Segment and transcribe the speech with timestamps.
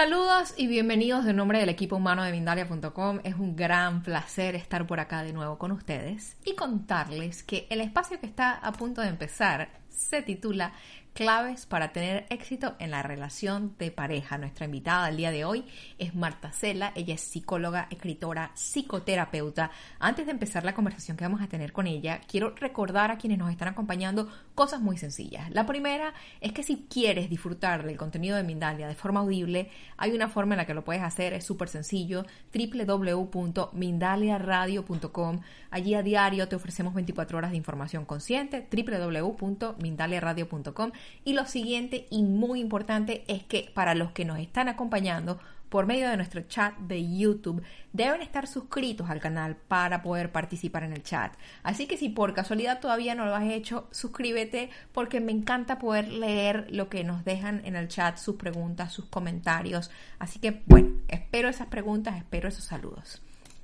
[0.00, 3.20] Saludos y bienvenidos de nombre del equipo humano de Mindalia.com.
[3.22, 7.82] Es un gran placer estar por acá de nuevo con ustedes y contarles que el
[7.82, 10.72] espacio que está a punto de empezar se titula
[11.12, 14.38] claves para tener éxito en la relación de pareja.
[14.38, 15.66] Nuestra invitada el día de hoy
[15.98, 16.92] es Marta Cela.
[16.94, 19.70] Ella es psicóloga, escritora, psicoterapeuta.
[19.98, 23.38] Antes de empezar la conversación que vamos a tener con ella, quiero recordar a quienes
[23.38, 24.28] nos están acompañando
[24.60, 25.50] cosas muy sencillas.
[25.52, 30.12] La primera es que si quieres disfrutar del contenido de Mindalia de forma audible, hay
[30.12, 35.40] una forma en la que lo puedes hacer, es súper sencillo, www.mindaliaradio.com.
[35.70, 40.92] Allí a diario te ofrecemos 24 horas de información consciente, www.mindaliaradio.com
[41.24, 45.86] y lo siguiente y muy importante es que para los que nos están acompañando por
[45.86, 50.92] medio de nuestro chat de YouTube, deben estar suscritos al canal para poder participar en
[50.92, 51.32] el chat.
[51.62, 56.08] Así que si por casualidad todavía no lo has hecho, suscríbete porque me encanta poder
[56.08, 59.90] leer lo que nos dejan en el chat, sus preguntas, sus comentarios.
[60.18, 63.22] Así que bueno, espero esas preguntas, espero esos saludos.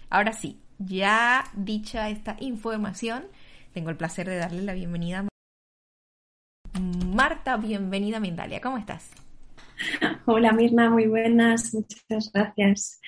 [0.09, 3.27] Ahora sí, ya dicha esta información,
[3.73, 8.61] tengo el placer de darle la bienvenida a Marta, bienvenida a Mindalia.
[8.61, 9.26] ¿Cómo estás?
[10.27, 13.01] Hola Mirna, muy buenas, muchas gracias.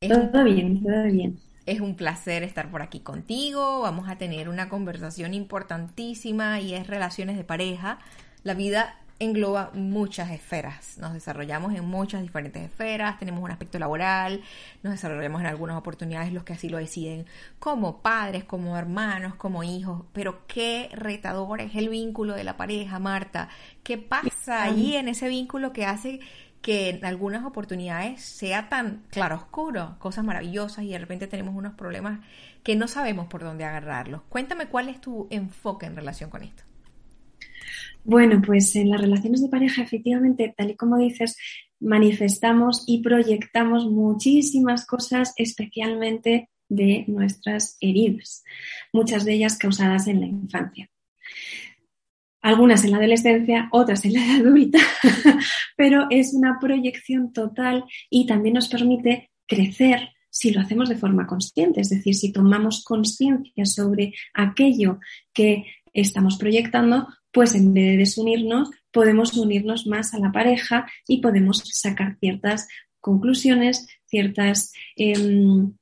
[0.00, 1.38] todo bien, todo bien.
[1.66, 3.82] Es un placer estar por aquí contigo.
[3.82, 7.98] Vamos a tener una conversación importantísima y es relaciones de pareja.
[8.42, 10.96] La vida engloba muchas esferas.
[10.98, 14.40] Nos desarrollamos en muchas diferentes esferas, tenemos un aspecto laboral,
[14.82, 17.26] nos desarrollamos en algunas oportunidades los que así lo deciden,
[17.58, 20.04] como padres, como hermanos, como hijos.
[20.14, 23.50] Pero qué retador es el vínculo de la pareja, Marta.
[23.82, 26.20] ¿Qué pasa ahí en ese vínculo que hace
[26.62, 31.74] que en algunas oportunidades sea tan claro oscuro, cosas maravillosas y de repente tenemos unos
[31.74, 32.20] problemas
[32.62, 34.22] que no sabemos por dónde agarrarlos?
[34.30, 36.69] Cuéntame cuál es tu enfoque en relación con esto.
[38.04, 41.36] Bueno, pues en las relaciones de pareja, efectivamente, tal y como dices,
[41.80, 48.44] manifestamos y proyectamos muchísimas cosas, especialmente de nuestras heridas,
[48.92, 50.88] muchas de ellas causadas en la infancia.
[52.42, 54.78] Algunas en la adolescencia, otras en la edad adulta,
[55.76, 61.26] pero es una proyección total y también nos permite crecer si lo hacemos de forma
[61.26, 65.00] consciente, es decir, si tomamos conciencia sobre aquello
[65.34, 71.20] que estamos proyectando, pues en vez de desunirnos, podemos unirnos más a la pareja y
[71.20, 72.68] podemos sacar ciertas
[73.00, 75.72] conclusiones, ciertas em,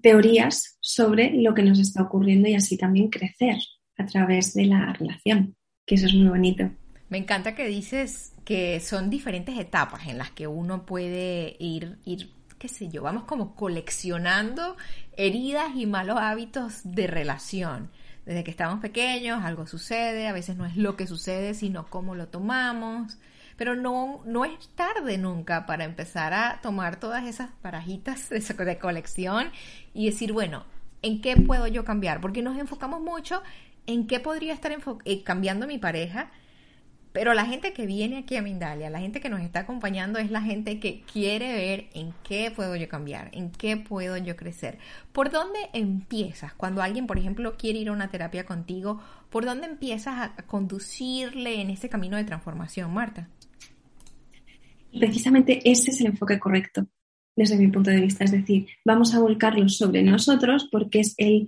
[0.00, 3.56] teorías sobre lo que nos está ocurriendo y así también crecer
[3.96, 5.56] a través de la relación,
[5.86, 6.70] que eso es muy bonito.
[7.08, 12.30] Me encanta que dices que son diferentes etapas en las que uno puede ir, ir
[12.58, 14.76] qué sé yo, vamos como coleccionando
[15.16, 17.90] heridas y malos hábitos de relación
[18.30, 22.14] desde que estamos pequeños algo sucede, a veces no es lo que sucede, sino cómo
[22.14, 23.18] lo tomamos.
[23.56, 29.50] Pero no, no es tarde nunca para empezar a tomar todas esas parajitas de, colección
[29.94, 30.62] y decir, bueno,
[31.02, 32.20] ¿en qué puedo yo cambiar?
[32.20, 33.42] Porque nos enfocamos mucho
[33.88, 34.70] en qué podría estar
[35.04, 36.30] eh, cambiando mi pareja
[37.12, 40.30] pero la gente que viene aquí a Mindalia, la gente que nos está acompañando es
[40.30, 44.78] la gente que quiere ver en qué puedo yo cambiar, en qué puedo yo crecer.
[45.12, 46.54] ¿Por dónde empiezas?
[46.54, 51.60] Cuando alguien, por ejemplo, quiere ir a una terapia contigo, ¿por dónde empiezas a conducirle
[51.60, 53.28] en ese camino de transformación, Marta?
[54.92, 56.86] Precisamente ese es el enfoque correcto
[57.40, 58.22] desde mi punto de vista.
[58.22, 61.46] Es decir, vamos a volcarlo sobre nosotros porque es, el,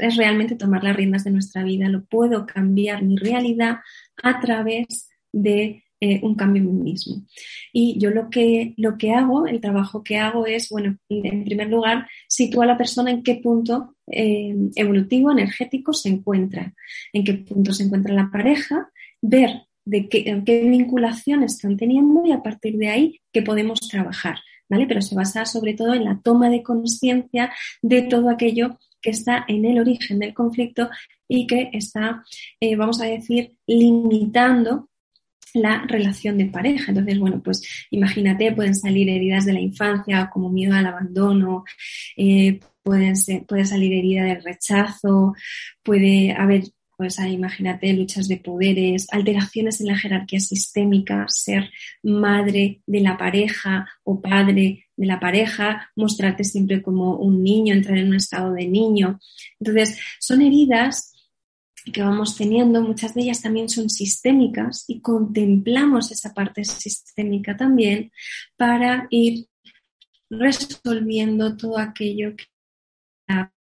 [0.00, 1.86] es realmente tomar las riendas de nuestra vida.
[1.90, 3.80] Lo puedo cambiar mi realidad
[4.22, 7.26] a través de eh, un cambio en mí mismo.
[7.74, 11.68] Y yo lo que, lo que hago, el trabajo que hago es, bueno, en primer
[11.68, 16.72] lugar, sitúa a la persona en qué punto eh, evolutivo, energético se encuentra,
[17.12, 18.88] en qué punto se encuentra la pareja,
[19.20, 19.50] ver
[19.84, 24.38] de qué, qué vinculación están teniendo y a partir de ahí qué podemos trabajar
[24.68, 24.86] ¿vale?
[24.86, 27.52] Pero se basa sobre todo en la toma de conciencia
[27.82, 30.88] de todo aquello que está en el origen del conflicto
[31.28, 32.24] y que está,
[32.60, 34.88] eh, vamos a decir, limitando
[35.54, 36.86] la relación de pareja.
[36.88, 41.64] Entonces, bueno, pues imagínate, pueden salir heridas de la infancia como miedo al abandono,
[42.16, 43.14] eh, pueden
[43.46, 45.34] puede salir herida del rechazo,
[45.82, 46.64] puede haber,
[46.96, 51.70] pues imagínate, luchas de poderes, alteraciones en la jerarquía sistémica, ser
[52.02, 57.98] madre de la pareja o padre de la pareja, mostrarte siempre como un niño, entrar
[57.98, 59.18] en un estado de niño.
[59.58, 61.12] Entonces, son heridas
[61.92, 68.10] que vamos teniendo, muchas de ellas también son sistémicas y contemplamos esa parte sistémica también
[68.56, 69.46] para ir
[70.30, 72.44] resolviendo todo aquello que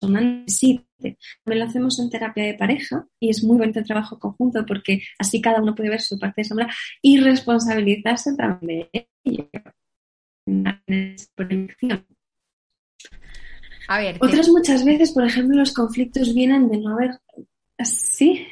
[0.05, 1.19] persona necesite.
[1.45, 5.03] También lo hacemos en terapia de pareja y es muy bonito el trabajo conjunto porque
[5.19, 6.69] así cada uno puede ver su parte de sombra
[7.03, 9.49] y responsabilizarse también de ello.
[13.89, 17.21] A ver, Otras muchas veces, por ejemplo, los conflictos vienen de no haber
[17.83, 18.47] Sí.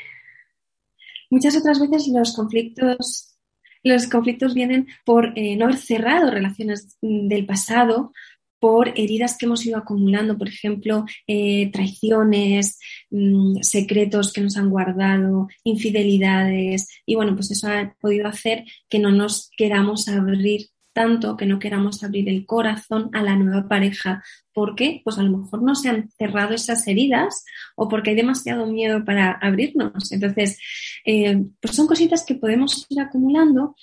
[1.31, 3.39] Muchas otras veces los conflictos,
[3.83, 8.13] los conflictos vienen por eh, no haber cerrado relaciones del pasado,
[8.62, 12.79] por heridas que hemos ido acumulando, por ejemplo, eh, traiciones,
[13.11, 19.00] mm, secretos que nos han guardado, infidelidades, y bueno, pues eso ha podido hacer que
[19.00, 24.23] no nos queramos abrir tanto que no queramos abrir el corazón a la nueva pareja.
[24.53, 25.00] ¿Por qué?
[25.03, 27.44] Pues a lo mejor no se han cerrado esas heridas
[27.76, 30.12] o porque hay demasiado miedo para abrirnos.
[30.12, 30.58] Entonces,
[31.06, 33.75] eh, pues son cositas que podemos ir acumulando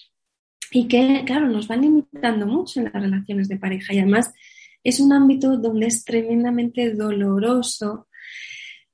[0.72, 3.94] y que, claro, nos van limitando mucho en las relaciones de pareja.
[3.94, 4.32] Y además
[4.84, 8.08] es un ámbito donde es tremendamente doloroso.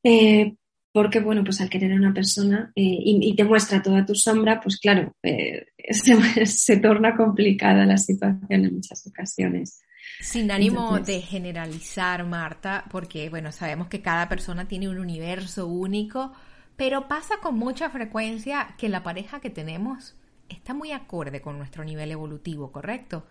[0.03, 0.55] Eh,
[0.95, 4.61] porque, bueno, pues al querer a una persona eh, y, te muestra toda tu sombra,
[4.61, 5.65] pues claro, eh,
[6.45, 9.81] se, torna complicada la situación en muchas ocasiones.
[10.21, 16.31] Sin ánimo de generalizar, Marta, porque, bueno, sabemos que cada persona tiene un universo único,
[16.77, 20.15] pero pasa con mucha frecuencia que la pareja que tenemos
[20.47, 23.27] está muy acorde con nuestro nivel evolutivo, ¿correcto?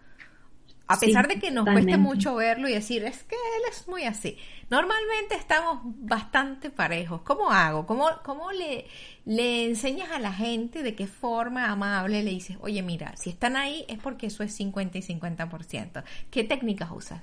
[0.86, 4.04] A pesar de que nos cueste mucho verlo y decir, es que él es muy
[4.04, 4.36] así.
[4.69, 7.22] Normalmente estamos bastante parejos.
[7.22, 7.86] ¿Cómo hago?
[7.86, 8.86] ¿Cómo, cómo le,
[9.25, 13.56] le enseñas a la gente de qué forma amable le dices, oye, mira, si están
[13.56, 16.04] ahí es porque eso es 50 y 50%?
[16.31, 17.22] ¿Qué técnicas usas?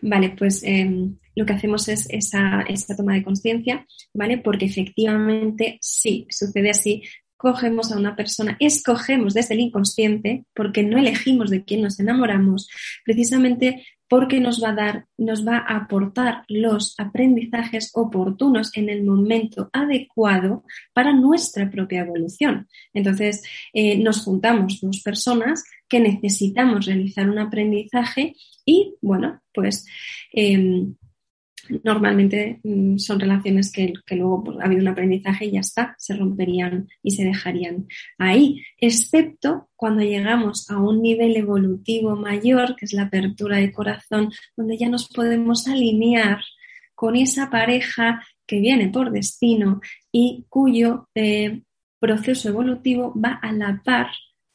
[0.00, 4.38] Vale, pues em, lo que hacemos es esa, esa toma de conciencia, ¿vale?
[4.38, 7.02] Porque efectivamente sí, sucede así,
[7.44, 12.70] cogemos a una persona, escogemos desde el inconsciente, porque no elegimos de quién nos enamoramos,
[13.04, 19.04] precisamente porque nos va a dar, nos va a aportar los aprendizajes oportunos en el
[19.04, 20.64] momento adecuado
[20.94, 22.66] para nuestra propia evolución.
[22.94, 23.42] Entonces,
[23.74, 29.84] eh, nos juntamos dos personas que necesitamos realizar un aprendizaje y, bueno, pues
[30.32, 30.94] em,
[31.82, 36.16] normalmente mm, son relaciones que, luego pues, ha habido un aprendizaje y ya está, se
[36.16, 37.86] romperían y se dejarían
[38.18, 44.30] ahí, excepto cuando llegamos a un nivel evolutivo mayor, que es la apertura de corazón,
[44.56, 46.40] donde ya nos podemos alinear
[46.94, 49.80] con esa pareja que viene por destino
[50.12, 51.62] y cuyo eh,
[51.98, 54.08] proceso evolutivo va a la par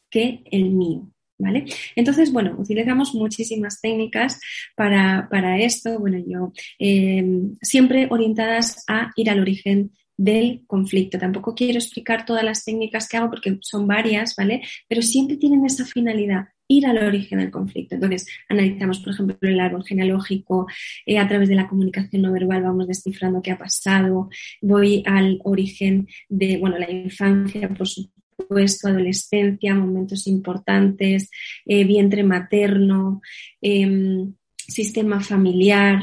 [0.10, 1.10] que el mío.
[1.42, 1.64] ¿Vale?
[1.96, 4.42] Entonces, bueno, utilizamos muchísimas técnicas
[4.76, 7.26] para, esto, bueno, yo eh,
[7.62, 11.18] siempre orientadas a ir al origen del conflicto.
[11.18, 14.62] Tampoco quiero explicar todas las técnicas que hago porque son varias, ¿vale?
[14.90, 17.96] Pero siempre tienen esa finalidad, ir al origen del conflicto.
[17.96, 20.68] Entonces, analizamos, por ejemplo, el árbol genealógico,
[21.06, 24.30] eh, a través de la comunicación no verbal vamos descifrando qué ha pasado,
[24.62, 28.19] voy al origen de, bueno, la infancia, por supuesto
[28.50, 31.30] supuesto, adolescencia, momentos importantes,
[31.66, 33.22] eh, vientre materno,
[33.62, 36.02] em, sistema familiar.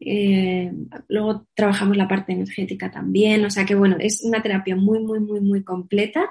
[0.00, 0.70] Eh,
[1.08, 5.20] luego trabajamos la parte energética también, o sea que bueno, es una terapia muy, muy,
[5.20, 6.30] muy, muy completa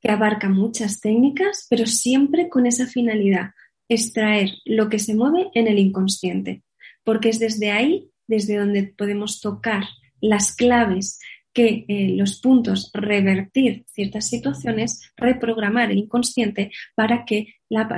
[0.00, 3.50] que abarca muchas técnicas, pero siempre con esa finalidad,
[3.88, 6.62] extraer lo que se mueve en el inconsciente,
[7.02, 9.84] porque es desde ahí, desde donde podemos tocar
[10.20, 11.18] las claves
[11.58, 17.88] que eh, los puntos revertir ciertas situaciones, reprogramar el inconsciente para que la,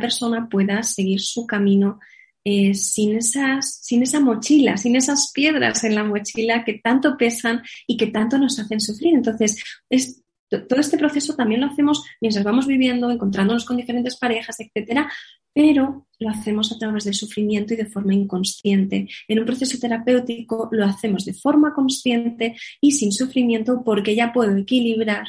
[0.00, 2.00] persona pueda seguir su camino
[2.42, 7.62] eh, sin, esas, sin esa mochila, sin esas piedras en la mochila que tanto pesan
[7.86, 9.14] y que tanto nos hacen sufrir.
[9.14, 10.19] Entonces, es,
[10.50, 15.10] todo este proceso también lo hacemos mientras vamos viviendo, encontrándonos con diferentes parejas, etcétera,
[15.52, 19.08] pero lo hacemos a través del sufrimiento y de forma inconsciente.
[19.28, 24.56] En un proceso terapéutico lo hacemos de forma consciente y sin sufrimiento porque ya puedo
[24.56, 25.26] equilibrar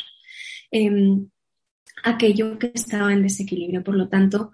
[0.72, 1.28] em,
[2.04, 3.84] aquello que estaba en desequilibrio.
[3.84, 4.52] Por lo tanto,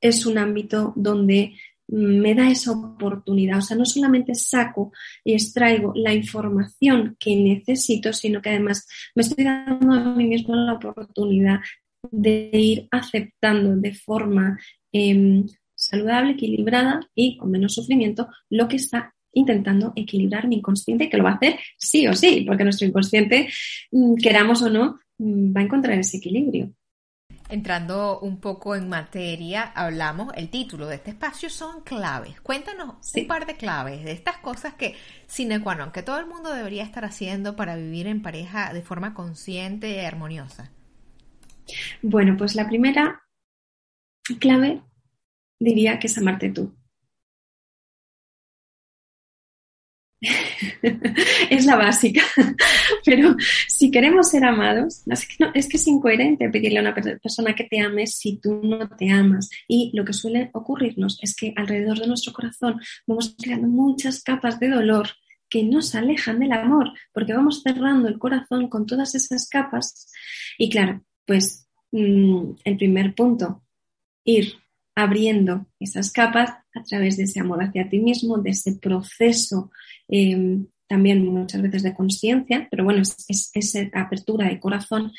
[0.00, 1.54] es un ámbito donde
[1.88, 3.58] me da esa oportunidad.
[3.58, 4.92] O sea, no solamente saco
[5.24, 10.54] y extraigo la información que necesito, sino que además me estoy dando a mí mismo
[10.56, 11.60] la oportunidad
[12.10, 14.58] de ir aceptando de forma
[14.92, 21.16] em, saludable, equilibrada y con menos sufrimiento lo que está intentando equilibrar mi inconsciente, que
[21.18, 23.48] lo va a hacer sí o sí, porque nuestro inconsciente,
[23.92, 26.72] mm, queramos o no, mm, va a encontrar ese equilibrio.
[27.48, 32.40] Entrando un poco en materia, hablamos, el título de este espacio son claves.
[32.40, 36.52] Cuéntanos un par de claves de estas cosas que, sin qua que todo el mundo
[36.52, 40.72] debería estar haciendo para vivir en pareja de forma consciente y armoniosa.
[42.02, 43.22] Bueno, pues la primera
[44.40, 44.82] clave
[45.60, 46.75] diría que es amarte tú.
[51.50, 52.22] es la básica.
[53.04, 53.36] Pero
[53.68, 57.64] si queremos ser amados, es que, es que es incoherente pedirle a una persona que
[57.64, 59.50] te ame si tú no te amas.
[59.68, 64.60] Y lo que suele ocurrirnos es que alrededor de nuestro corazón vamos creando muchas capas
[64.60, 65.08] de dolor
[65.48, 70.10] que nos alejan del amor, porque vamos cerrando el corazón con todas esas capas.
[70.58, 73.62] Y claro, pues mm, el primer punto,
[74.24, 74.54] ir
[74.96, 79.70] abriendo esas capas a través de ese amor hacia ti mismo, de ese proceso
[80.08, 85.12] em, también muchas veces de conciencia, pero bueno, es, esa apertura de corazón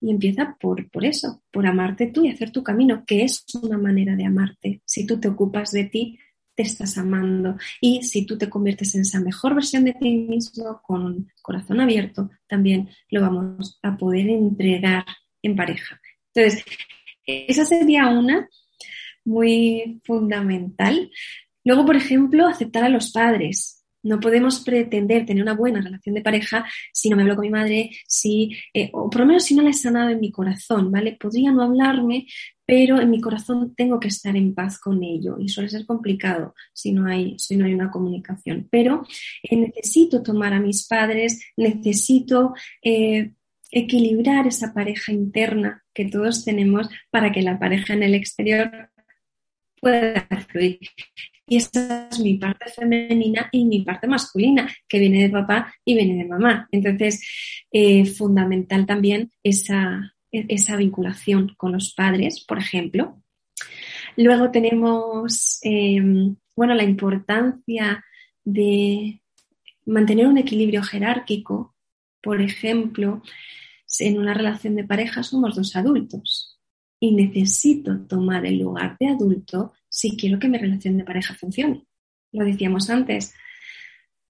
[0.00, 3.78] y empieza por, por eso, por amarte tú y hacer tu camino, que es una
[3.78, 4.82] manera de amarte.
[4.84, 6.18] Si tú te ocupas de ti,
[6.54, 7.56] te estás amando.
[7.80, 12.30] Y si tú te conviertes en esa mejor versión de ti mismo, con corazón abierto,
[12.48, 15.04] también lo vamos a poder entregar
[15.40, 16.00] en pareja.
[16.34, 16.64] Entonces,
[17.26, 18.48] esa sería una
[19.24, 21.10] muy fundamental.
[21.64, 23.84] Luego, por ejemplo, aceptar a los padres.
[24.04, 27.50] No podemos pretender tener una buena relación de pareja si no me hablo con mi
[27.50, 30.90] madre, si, eh, o por lo menos si no la he sanado en mi corazón,
[30.90, 31.16] ¿vale?
[31.20, 32.26] Podría no hablarme,
[32.66, 36.54] pero en mi corazón tengo que estar en paz con ello y suele ser complicado
[36.72, 38.66] si no hay, si no hay una comunicación.
[38.70, 39.06] Pero
[39.42, 43.32] eh, necesito tomar a mis padres, necesito eh,
[43.70, 48.90] equilibrar esa pareja interna que todos tenemos para que la pareja en el exterior
[49.82, 50.78] pueda fluir.
[51.44, 55.96] Y esa es mi parte femenina y mi parte masculina, que viene de papá y
[55.96, 56.68] viene de mamá.
[56.70, 57.20] Entonces,
[57.72, 63.20] eh, fundamental también esa, esa vinculación con los padres, por ejemplo.
[64.16, 68.04] Luego tenemos, em, bueno, la importancia
[68.44, 69.20] de
[69.84, 71.74] mantener un equilibrio jerárquico.
[72.22, 73.20] Por ejemplo,
[73.98, 76.51] en una relación de pareja somos dos adultos
[77.02, 81.84] y necesito tomar el lugar de adulto si quiero que mi relación de pareja funcione.
[82.30, 83.34] Lo decíamos antes,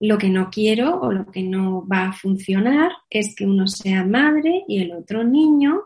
[0.00, 4.07] lo que no quiero o lo que no va a funcionar es que uno sea
[4.07, 5.83] madre y el otro niño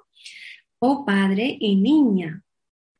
[0.78, 2.44] o padre y niña.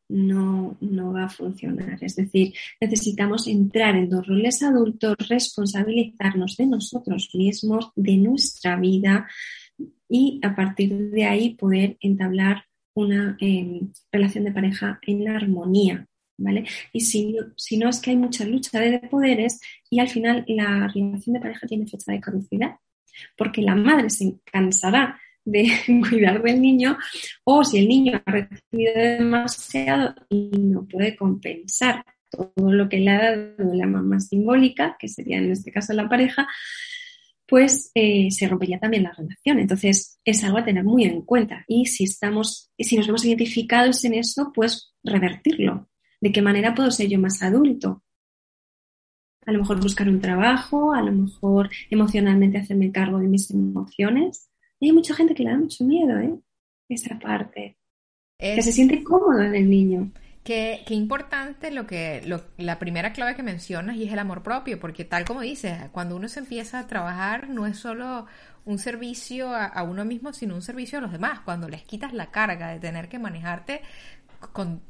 [0.09, 1.99] No, no va a funcionar.
[2.01, 9.29] Es decir, necesitamos entrar en dos roles adultos, responsabilizarnos de nosotros mismos, de nuestra vida
[10.09, 12.66] y a partir de ahí poder entablar
[12.97, 16.07] una em, relación de pareja en armonía,
[16.39, 16.65] ¿vale?
[16.93, 19.61] Y si, si, no es que hay mucha lucha de poderes
[19.91, 22.77] y al final la relación de pareja tiene fecha de caducidad,
[23.37, 25.71] porque la madre se cansará de
[26.09, 26.97] cuidar del niño
[27.45, 33.11] o si el niño ha recibido demasiado y no puede compensar todo lo que le
[33.11, 36.49] ha dado la mamá simbólica, que sería en este caso la pareja,
[37.47, 39.59] pues eh, se rompería también la relación.
[39.59, 41.65] Entonces, es algo a tener muy en cuenta.
[41.69, 45.89] Y si estamos, si nos vemos identificados en eso, pues revertirlo.
[46.21, 48.03] ¿De qué manera puedo ser yo más adulto?
[49.45, 54.51] A lo mejor buscar un trabajo, a lo mejor emocionalmente hacerme cargo de mis emociones.
[54.81, 56.35] Y hay mucha gente que le da mucho miedo, ¿eh?
[56.89, 57.79] Esa parte.
[58.39, 60.13] Que se siente cómodo en el niño.
[60.47, 62.23] Qué, importante lo que
[62.57, 66.15] la primera clave que mencionas y es el amor propio, porque tal como dices, cuando
[66.15, 68.27] uno se empieza a trabajar no es solo
[68.65, 71.41] un servicio a, uno mismo, sino un servicio a los demás.
[71.41, 73.83] Cuando les quitas la carga de tener que manejarte
[74.53, 74.83] con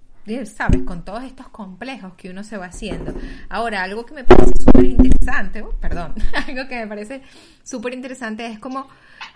[0.45, 3.15] sabes, con todos estos complejos que uno se va haciendo.
[3.49, 6.13] Ahora, algo que me parece súper interesante, oh, perdón,
[6.47, 7.23] algo que me parece
[7.63, 8.89] súper interesante es como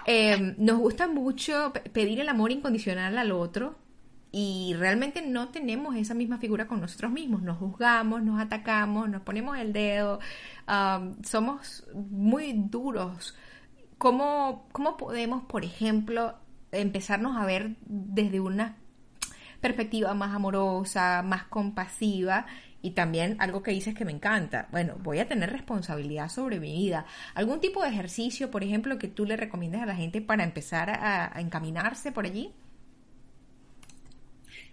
[0.05, 3.77] eh, nos gusta mucho pedir el amor incondicional al otro,
[4.33, 7.43] y realmente no tenemos esa misma figura con nosotros mismos.
[7.43, 10.21] Nos juzgamos, nos atacamos, nos ponemos el dedo,
[11.25, 13.35] somos muy duros.
[13.99, 16.35] ¿Cómo, ¿Cómo podemos, por ejemplo,
[16.73, 18.77] empezarnos a ver desde una
[19.61, 22.47] perspectiva más amorosa, más compasiva
[22.83, 24.69] y también algo que dices que me encanta.
[24.71, 27.05] Bueno, voy a tener responsabilidad sobre mi vida.
[27.35, 30.89] ¿Algún tipo de ejercicio, por ejemplo, que tú le recomiendes a la gente para empezar
[30.91, 32.55] a encaminarse por allí?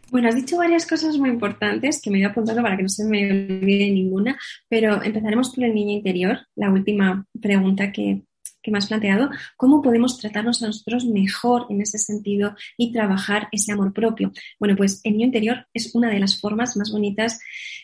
[0.09, 3.03] Bueno, has dicho varias cosas muy importantes que me voy apuntando para que no se
[3.03, 8.23] me olvide ninguna, pero empezaremos por el niño interior, la última pregunta que,
[8.61, 13.49] que me has planteado, cómo podemos tratarnos a nosotros mejor en ese sentido y trabajar
[13.51, 14.31] ese amor propio.
[14.59, 17.39] Bueno, pues el niño interior es una de las formas más bonitas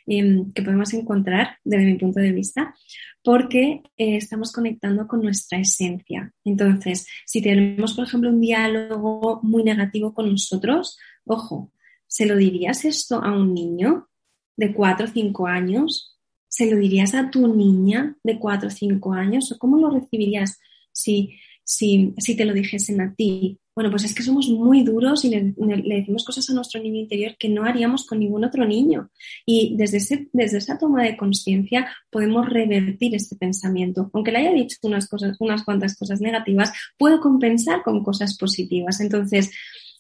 [0.06, 2.74] em, que podemos encontrar desde mi punto de vista,
[3.22, 6.32] porque eh, estamos conectando con nuestra esencia.
[6.46, 11.73] Entonces, si tenemos, por ejemplo, un diálogo muy negativo con nosotros, ojo,
[12.14, 14.08] ¿Se lo dirías esto a un niño
[14.56, 16.16] de 4 o 5 años?
[16.48, 19.52] ¿Se lo dirías a tu niña de 4 o 5 años?
[19.52, 20.60] ¿O cómo lo recibirías
[20.92, 23.60] si, si, si te lo dijesen a ti?
[23.74, 27.36] Bueno, pues es que somos muy duros y le, decimos cosas a nuestro niño interior
[27.36, 29.10] que no haríamos con ningún otro niño.
[29.44, 34.12] Y desde, ese, desde esa toma de conciencia podemos revertir este pensamiento.
[34.14, 39.00] Aunque le haya dicho unas, cosas, unas cuantas cosas negativas, puedo compensar con cosas positivas.
[39.00, 39.50] Entonces,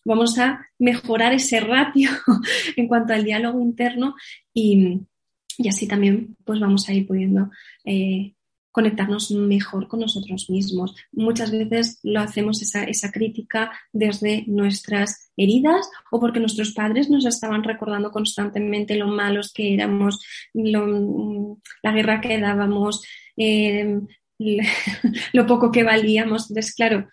[0.05, 2.09] vamos a mejorar ese ratio
[2.75, 4.15] en cuanto al diálogo interno
[4.53, 5.01] y,
[5.67, 7.49] así también pues vamos a ir pudiendo
[7.85, 8.33] eh,
[8.73, 10.95] conectarnos mejor con nosotros mismos.
[11.11, 17.25] Muchas veces lo hacemos esa, esa, crítica desde nuestras heridas o porque nuestros padres nos
[17.25, 20.19] estaban recordando constantemente lo malos que éramos,
[20.53, 23.05] la guerra que dábamos,
[23.37, 23.99] eh,
[25.33, 26.49] lo poco que valíamos.
[26.49, 27.07] Entonces, claro,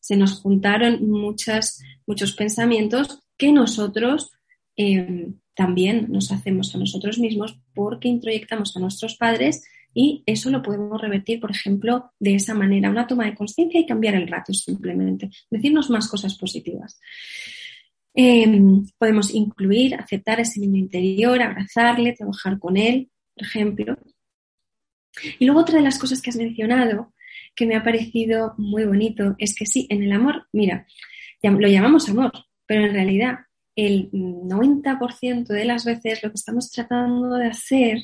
[0.00, 4.32] se nos juntaron muchas, muchos pensamientos que nosotros
[4.76, 9.64] eh, también nos hacemos a nosotros mismos porque introyectamos a nuestros padres
[9.94, 13.86] y eso lo podemos revertir, por ejemplo, de esa manera, una toma de conciencia y
[13.86, 17.00] cambiar el rato simplemente, decirnos más cosas positivas.
[18.12, 23.96] Em, podemos incluir, aceptar a ese niño interior, abrazarle, trabajar con él, por ejemplo.
[25.38, 27.12] Y luego otra de las cosas que has mencionado,
[27.54, 30.86] que me ha parecido muy bonito, es que sí, en el amor, mira,
[31.42, 32.32] lo llamamos amor,
[32.66, 33.38] pero en realidad
[33.76, 37.98] el 90% de las veces lo que estamos tratando de hacer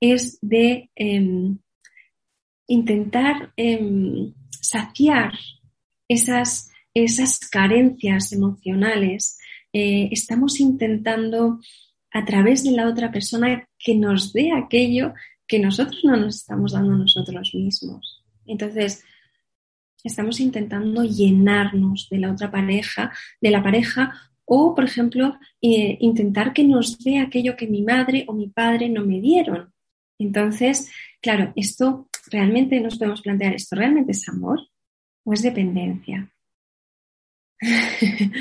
[0.00, 1.58] es de em,
[2.66, 5.32] intentar em, saciar
[6.08, 9.38] esas, esas carencias emocionales.
[9.72, 11.60] Eh, estamos intentando
[12.10, 15.14] a través de la otra persona que nos dé aquello
[15.52, 18.24] que nosotros no nos estamos dando nosotros mismos.
[18.46, 19.04] Entonces,
[20.02, 24.14] estamos intentando llenarnos de la otra pareja, de la pareja,
[24.46, 28.88] o, por ejemplo, eh, intentar que nos dé aquello que mi madre o mi padre
[28.88, 29.74] no me dieron.
[30.18, 34.58] Entonces, claro, esto realmente nos podemos plantear, ¿esto realmente es amor
[35.22, 36.32] o es dependencia?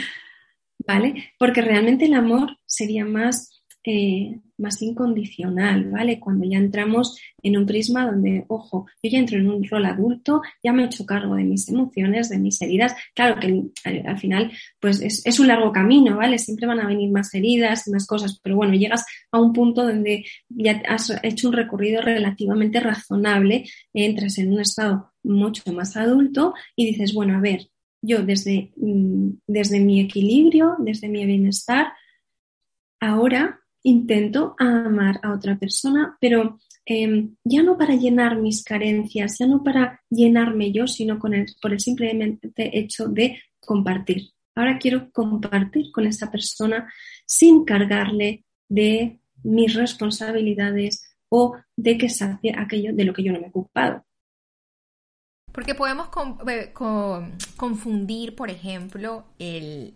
[0.87, 1.33] ¿Vale?
[1.37, 6.19] Porque realmente el amor sería más eh, más incondicional, ¿vale?
[6.19, 10.43] Cuando ya entramos en un prisma donde, ojo, yo ya entro en un rol adulto,
[10.63, 12.95] ya me he hecho cargo de mis emociones, de mis heridas.
[13.15, 16.37] Claro que al, final, pues es, un largo camino, ¿vale?
[16.37, 19.83] Siempre van a venir más heridas y más cosas, pero bueno, llegas a un punto
[19.83, 26.53] donde ya has hecho un recorrido relativamente razonable, entras en un estado mucho más adulto
[26.75, 27.67] y dices, bueno, a ver,
[28.03, 31.93] yo desde, mm, desde mi equilibrio, desde mi bienestar,
[32.99, 39.47] ahora intento amar a otra persona, pero em, ya no para llenar mis carencias, ya
[39.47, 44.31] no para llenarme yo, sino con el, por el simplemente hecho de compartir.
[44.55, 46.91] Ahora quiero compartir con esa persona
[47.25, 53.39] sin cargarle de mis responsabilidades o de que sacie aquello de lo que yo no
[53.39, 54.05] me he ocupado.
[55.51, 56.09] Porque podemos
[56.47, 56.73] eh,
[57.57, 59.93] confundir, por ejemplo, el,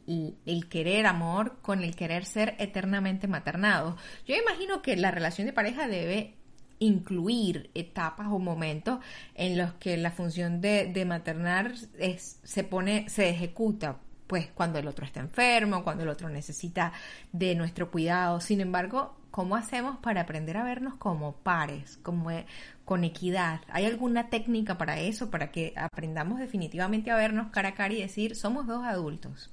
[0.70, 3.98] querer amor con el querer ser eternamente maternado.
[4.28, 6.36] Yo imagino que la relación de pareja debe
[6.80, 9.00] incluir etapas o momentos
[9.34, 14.88] en los que la función de, de maternar se pone, se ejecuta pues cuando el
[14.88, 16.92] otro está enfermo, cuando el otro necesita
[17.32, 18.40] de nuestro cuidado.
[18.42, 22.46] Sin embargo, ¿cómo hacemos para aprender a vernos como pares, como e,
[22.86, 23.60] con equidad?
[23.68, 28.02] ¿Hay alguna técnica para eso, para que aprendamos definitivamente a vernos cara a cara y
[28.02, 29.52] decir, somos dos adultos?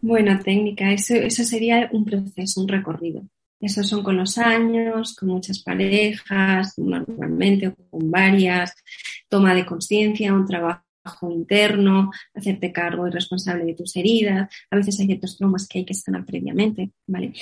[0.00, 3.22] Bueno, técnica, eso, eso sería un proceso, un recorrido.
[3.60, 8.74] Eso son con los años, con muchas parejas, normalmente con varias,
[9.28, 10.82] toma de conciencia, un trabajo
[11.30, 14.48] interno, hacerte cargo y responsable de tus heridas.
[14.70, 17.32] A veces hay ciertos traumas que hay que sanar previamente, ¿vale?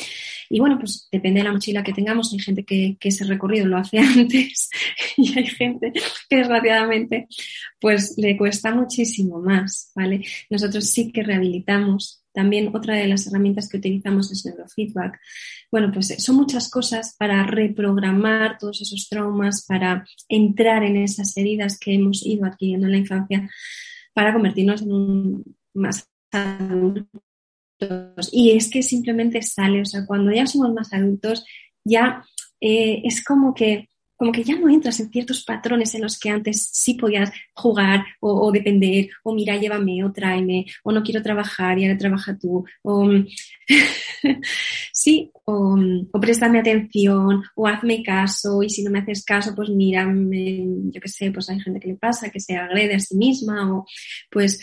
[0.51, 2.33] Y bueno, pues depende de la mochila que tengamos.
[2.33, 4.69] Hay gente que, ese recorrido lo hace antes
[5.17, 5.93] y hay gente
[6.29, 7.29] que desgraciadamente
[7.81, 10.25] pues le cuesta muchísimo más, ¿vale?
[10.51, 15.19] Nosotros sí que rehabilitamos también otra de las herramientas que utilizamos es neurofeedback.
[15.73, 21.35] Bueno, pues eh, son muchas cosas para reprogramar todos esos traumas, para entrar en esas
[21.39, 23.49] heridas que hemos ido adquiriendo en la infancia,
[24.13, 27.09] para convertirnos en un más adulto
[28.33, 31.43] Y es que simplemente sale, o sea, cuando ya somos más adultos,
[31.85, 32.23] ya
[32.61, 36.31] eh, es como que como que ya no entras en ciertos patrones en los que
[36.31, 41.79] antes sí podías jugar o, depender, o mira, llévame o tráeme, o no quiero trabajar
[41.79, 43.11] y ahora trabaja tú, o
[44.93, 45.77] sí, o,
[46.21, 51.09] préstame atención, o hazme caso, y si no me haces caso, pues mira, yo qué
[51.09, 53.87] sé, pues hay gente que le pasa, que se agrede a sí misma, o
[54.31, 54.61] pues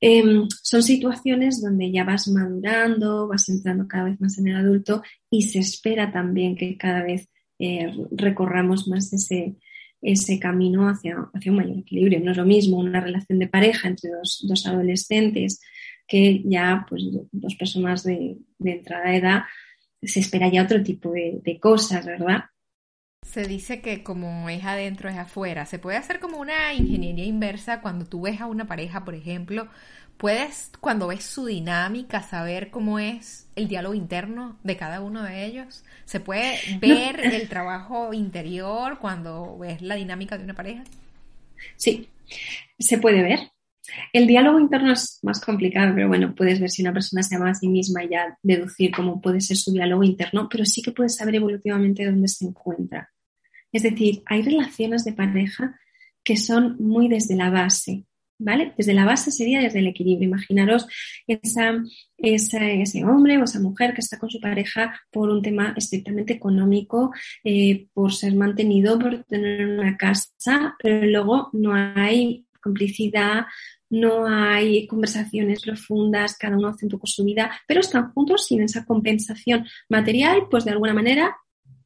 [0.00, 5.02] em, son situaciones donde ya vas madurando, vas entrando cada vez más en el adulto
[5.30, 7.28] y se espera también que cada vez
[7.64, 9.54] eh, recorramos más ese,
[10.00, 12.18] ese camino hacia, hacia un mayor equilibrio.
[12.18, 15.60] No es lo mismo una relación de pareja entre dos, dos adolescentes
[16.08, 19.42] que ya pues, dos personas de, de, entrada edad,
[20.02, 22.46] se espera ya otro tipo de, de cosas, ¿verdad?
[23.24, 25.64] Se dice que como es adentro es afuera.
[25.64, 29.68] Se puede hacer como una ingeniería inversa cuando tú ves a una pareja, por ejemplo,
[30.22, 35.44] puedes, cuando ves su dinámica, saber cómo es el diálogo interno de cada uno de
[35.44, 35.82] ellos.
[36.04, 40.84] ¿Se puede ver el trabajo interior cuando ves la dinámica de una pareja?
[41.74, 42.08] Sí,
[42.78, 43.50] se puede ver.
[44.12, 47.50] El diálogo interno es más complicado, pero bueno, puedes ver si una persona se ama
[47.50, 50.92] a sí misma y ya deducir cómo puede ser su diálogo interno, pero sí que
[50.92, 53.10] puedes saber evolutivamente dónde se encuentra.
[53.72, 55.80] Es decir, hay relaciones de pareja
[56.22, 58.06] que son muy desde la base,
[58.44, 58.74] ¿vale?
[58.76, 60.28] Desde la base sería desde el equilibrio.
[60.28, 60.86] Imaginaros
[61.26, 67.12] ese hombre o esa mujer que está con su pareja por un tema estrictamente económico,
[67.44, 73.46] eh, por ser mantenido, por tener una casa, pero luego no hay complicidad,
[73.90, 78.62] no hay conversaciones profundas, cada uno hace un poco su vida, pero están juntos sin
[78.62, 81.36] esa compensación material, pues de alguna manera,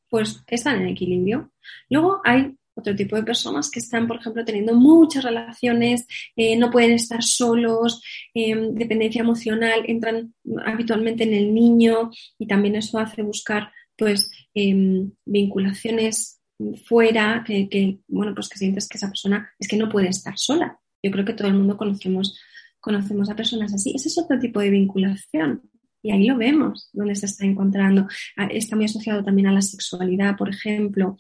[0.09, 1.51] pues están en equilibrio.
[1.89, 6.71] Luego hay otro tipo de personas que están, por ejemplo, teniendo muchas relaciones, eh, no
[6.71, 8.03] pueden estar solos,
[8.35, 10.35] em, dependencia emocional, entran
[10.65, 16.41] habitualmente en el niño y también eso hace buscar pues em, vinculaciones
[16.85, 20.79] fuera, que, bueno, pues que sientes que esa persona es que no puede estar sola.
[21.03, 22.39] Yo creo que todo el mundo conocemos,
[22.81, 23.93] conocemos a personas así.
[23.95, 25.63] Ese es otro tipo de vinculación.
[26.03, 28.07] Y ahí lo vemos, donde se está encontrando.
[28.37, 31.17] Ah, está muy asociado también a la sexualidad, por ejemplo.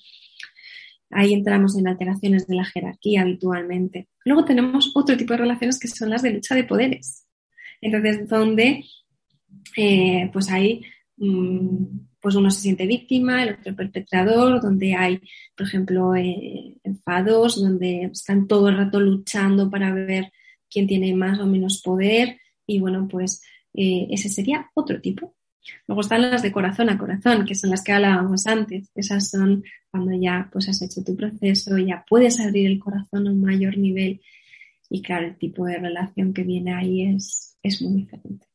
[1.10, 4.08] Ahí entramos en alteraciones de la jerarquía habitualmente.
[4.24, 7.26] Luego tenemos otro tipo de relaciones que son las de lucha de poderes.
[7.80, 8.84] Entonces, donde
[9.76, 10.82] eh, pues hay
[11.16, 11.84] mm,
[12.20, 15.20] pues uno se siente víctima, el otro perpetrador, donde hay,
[15.56, 20.32] por ejemplo, eh, enfados, donde están todo el rato luchando para ver
[20.68, 22.40] quién tiene más o menos poder.
[22.66, 23.42] Y bueno, pues
[23.74, 25.36] eh, ese sería otro tipo.
[25.86, 28.90] Luego están las de corazón a corazón, que son las que hablábamos antes.
[28.94, 33.30] Esas son cuando ya pues has hecho tu proceso, ya puedes abrir el corazón a
[33.30, 34.20] un mayor nivel
[34.88, 38.46] y claro, el tipo de relación que viene ahí es, es muy diferente.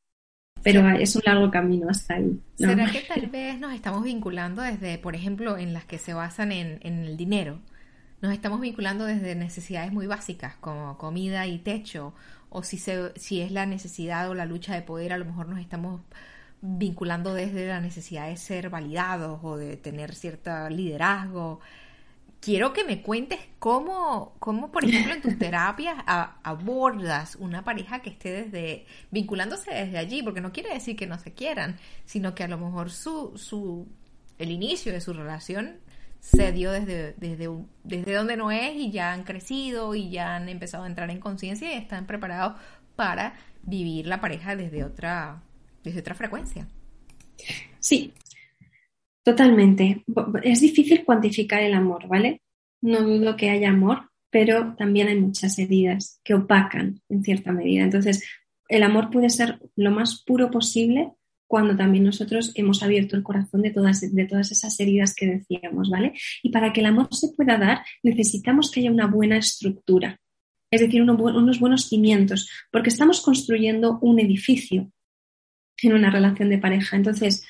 [0.64, 2.40] Pero es un largo camino hasta ahí.
[2.56, 6.52] ¿Será que tal vez nos estamos vinculando desde, por ejemplo, en las que se basan
[6.52, 7.60] en, en el dinero?
[8.22, 12.14] Nos estamos vinculando desde necesidades muy básicas como comida y techo,
[12.50, 15.50] o si, se, si es la necesidad o la lucha de poder, a lo mejor
[15.50, 16.02] nos estamos
[16.62, 21.60] vinculando desde la necesidad de ser validados o de tener cierto liderazgo.
[22.40, 28.12] Quiero que me cuentes cómo, cómo por ejemplo, en tus terapias abordas una pareja que
[28.12, 32.44] esté desde, vinculándose desde allí, porque no quiere decir que no se quieran, sino que
[32.44, 33.88] a lo mejor su, su,
[34.38, 35.78] el inicio de su relación
[36.20, 37.50] se dio desde, desde,
[37.84, 41.20] desde donde no es y ya han crecido y ya han empezado a entrar en
[41.20, 42.60] conciencia y están preparados
[42.96, 45.42] para vivir la pareja desde otra
[45.84, 46.68] desde otra frecuencia.
[47.80, 48.14] Sí,
[49.24, 50.04] totalmente.
[50.44, 52.42] Es difícil cuantificar el amor, ¿vale?
[52.82, 57.84] No dudo que haya amor, pero también hay muchas heridas que opacan en cierta medida.
[57.84, 58.24] Entonces,
[58.70, 61.12] el amor puede ser lo más puro posible
[61.48, 65.90] cuando también nosotros hemos abierto el corazón de todas, de todas esas heridas que decíamos,
[65.90, 66.14] ¿vale?
[66.42, 70.18] Y para que el amor se pueda dar, necesitamos que haya una buena estructura,
[70.72, 74.90] es decir, unos buenos cimientos, porque estamos construyendo un edificio,
[75.84, 76.96] en una relación de pareja.
[76.96, 77.46] Entonces,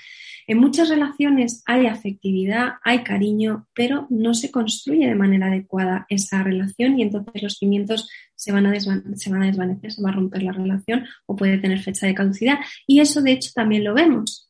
[0.47, 6.43] en muchas relaciones hay afectividad, hay cariño, pero no se construye de manera adecuada esa
[6.43, 11.05] relación y entonces los cimientos se van, a desvanecer, se va a romper la relación
[11.25, 12.57] o puede tener fecha de caducidad.
[12.87, 14.49] Y eso, de hecho, también lo vemos.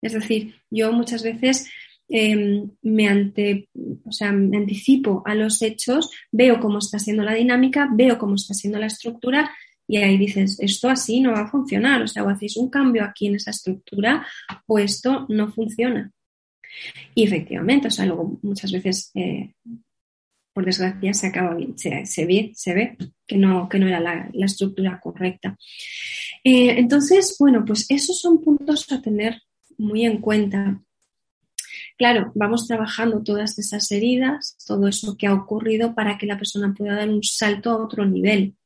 [0.00, 1.68] Es decir, yo muchas veces
[2.08, 3.68] em, me, ante,
[4.04, 8.36] o sea, me anticipo a los hechos, veo cómo está siendo la dinámica, veo cómo
[8.36, 9.50] está siendo la estructura
[9.86, 13.04] y ahí dices, esto así no va a funcionar, o sea, o hacéis un cambio
[13.04, 14.26] aquí en esa estructura
[14.66, 16.10] o esto no funciona.
[17.14, 19.54] Y efectivamente, o sea, luego muchas veces eh,
[20.52, 24.30] por desgracia se acaba bien, se, ve, se ve que no, que no era la,
[24.44, 25.56] estructura correcta.
[26.44, 29.40] Eh, entonces, bueno, pues esos son puntos a tener
[29.78, 30.80] muy en cuenta.
[31.96, 36.74] Claro, vamos trabajando todas esas heridas, todo eso que ha ocurrido para que la persona
[36.76, 38.56] pueda dar un salto a otro nivel.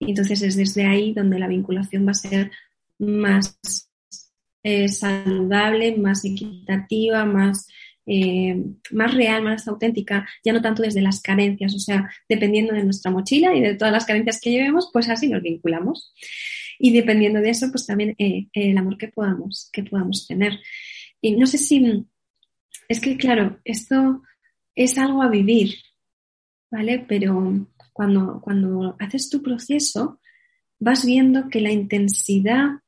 [0.00, 2.50] Entonces es desde ahí donde la vinculación va a ser
[2.98, 3.58] más
[4.62, 7.66] eh, saludable, más equitativa, más,
[8.06, 12.84] eh, más real, más auténtica, ya no tanto desde las carencias, o sea, dependiendo de
[12.84, 16.14] nuestra mochila y de todas las carencias que llevemos, pues así nos vinculamos.
[16.78, 20.58] Y dependiendo de eso, pues también eh, el amor que podamos, que podamos tener.
[21.20, 22.06] Y no sé si,
[22.88, 24.22] es que claro, esto
[24.74, 25.74] es algo a vivir,
[26.70, 27.04] ¿vale?
[27.06, 30.20] Pero cuando, cuando haces tu proceso,
[30.78, 32.80] vas viendo que la intensidad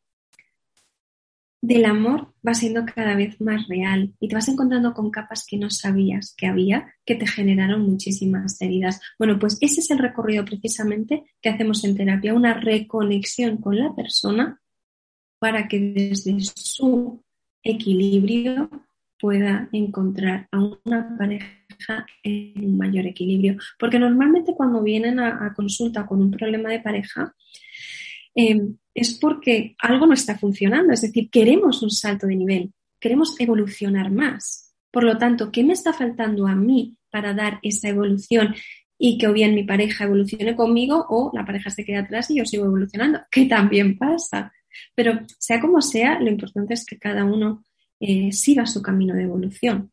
[1.63, 5.57] del amor va siendo cada vez más real y te vas encontrando con capas que
[5.57, 9.01] no sabías que había, que te generaron muchísimas heridas.
[9.17, 13.95] Bueno, pues ese es el recorrido precisamente que hacemos en terapia, una reconexión con la
[13.95, 14.61] persona
[15.39, 17.23] para que desde su
[17.63, 18.69] equilibrio
[19.21, 21.47] pueda encontrar a una pareja
[22.23, 23.57] en un mayor equilibrio.
[23.79, 27.35] Porque normalmente cuando vienen a, consulta con un problema de pareja,
[28.35, 33.39] em, es porque algo no está funcionando, es decir, queremos un salto de nivel, queremos
[33.41, 34.75] evolucionar más.
[34.91, 38.55] Por lo tanto, ¿qué me está faltando a mí para dar esa evolución
[38.99, 42.37] y que o bien mi pareja evolucione conmigo o la pareja se quede atrás y
[42.37, 43.21] yo sigo evolucionando?
[43.31, 44.53] Que también pasa.
[44.95, 47.65] Pero sea como sea, lo importante es que cada uno
[48.01, 49.91] eh, siga su camino de evolución.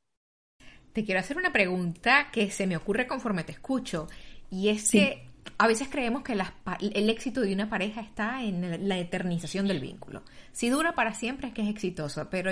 [0.99, 4.09] Te quiero hacer una pregunta que se me ocurre conforme te escucho.
[4.51, 8.97] Y es que a veces creemos que el éxito de una pareja está en la
[8.97, 10.23] eternización del vínculo.
[10.51, 12.51] Si dura para siempre es que es exitoso, pero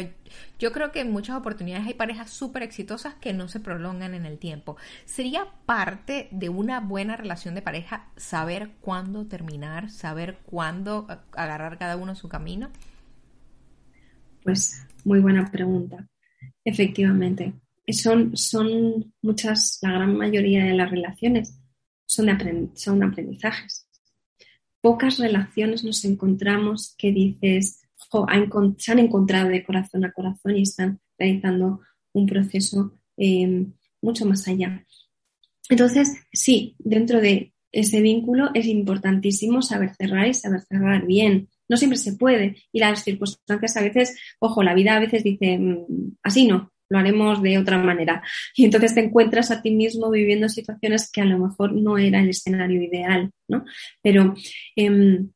[0.59, 4.25] yo creo que en muchas oportunidades hay parejas súper exitosas que no se prolongan en
[4.25, 4.77] el tiempo.
[5.03, 11.97] ¿Sería parte de una buena relación de pareja saber cuándo terminar, saber cuándo agarrar cada
[11.97, 12.69] uno su camino?
[14.41, 16.07] Pues muy buena pregunta.
[16.63, 17.53] Efectivamente,
[17.93, 21.59] son, son muchas, la gran mayoría de las relaciones
[22.05, 22.27] son,
[22.75, 23.87] son aprendizajes.
[24.81, 27.81] Pocas relaciones nos encontramos que dices,
[28.77, 31.81] se han encontrado de corazón a corazón y están realizando
[32.13, 34.85] un proceso em, mucho más allá.
[35.69, 41.49] Entonces, sí, dentro de ese vínculo es importantísimo saber cerrar y saber cerrar bien.
[41.67, 45.57] No siempre se puede y las circunstancias a veces, ojo, la vida a veces dice,
[45.57, 48.23] mm, así no, lo haremos de otra manera.
[48.55, 52.19] Y entonces te encuentras a ti mismo viviendo situaciones que a lo mejor no era
[52.21, 53.65] el escenario ideal, ¿no?
[54.01, 54.35] Pero,
[54.75, 55.29] em,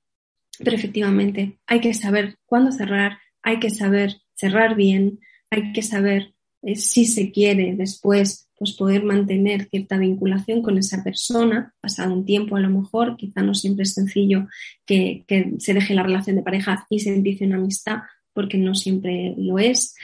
[0.59, 6.75] efectivamente hay que saber cuándo cerrar, hay que saber cerrar bien, hay que saber eh,
[6.75, 12.55] si se quiere después pues poder mantener cierta vinculación con esa persona, pasado un tiempo
[12.55, 14.47] a lo mejor, quizá no siempre es sencillo
[14.85, 18.01] que, que se deje la relación de pareja y se empiece una amistad,
[18.33, 19.95] porque no siempre lo es,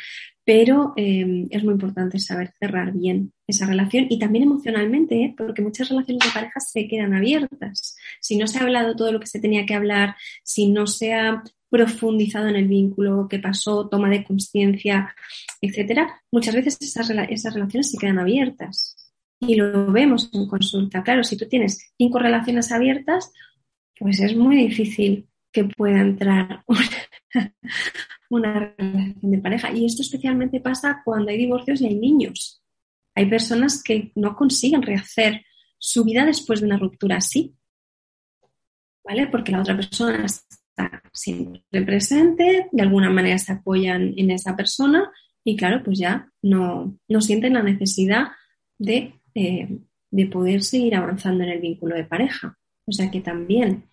[0.47, 5.35] pero em, es muy importante saber cerrar bien esa relación y también emocionalmente, ¿eh?
[5.37, 7.97] porque muchas relaciones de pareja se quedan abiertas.
[8.21, 11.13] Si no se ha hablado todo lo que se tenía que hablar, si no se
[11.13, 15.13] ha profundizado en el vínculo, qué pasó, toma de conciencia,
[15.59, 18.95] etcétera, muchas veces esas, esas relaciones se quedan abiertas.
[19.41, 21.03] Y lo vemos en consulta.
[21.03, 23.33] Claro, si tú tienes cinco relaciones abiertas,
[23.99, 27.53] pues es muy difícil que pueda entrar una,
[28.29, 29.71] relación de pareja.
[29.71, 32.61] Y esto especialmente pasa cuando hay divorcios y hay niños.
[33.15, 35.43] Hay personas que no consiguen rehacer
[35.79, 37.55] su vida después de una ruptura así.
[39.03, 39.27] ¿Vale?
[39.27, 45.11] Porque la otra persona está siempre presente, de alguna manera se apoyan en esa persona
[45.43, 48.27] y claro, pues ya no, no sienten la necesidad
[48.77, 49.79] de, eh,
[50.11, 52.57] de poder seguir avanzando en el vínculo de pareja.
[52.85, 53.85] O sea que también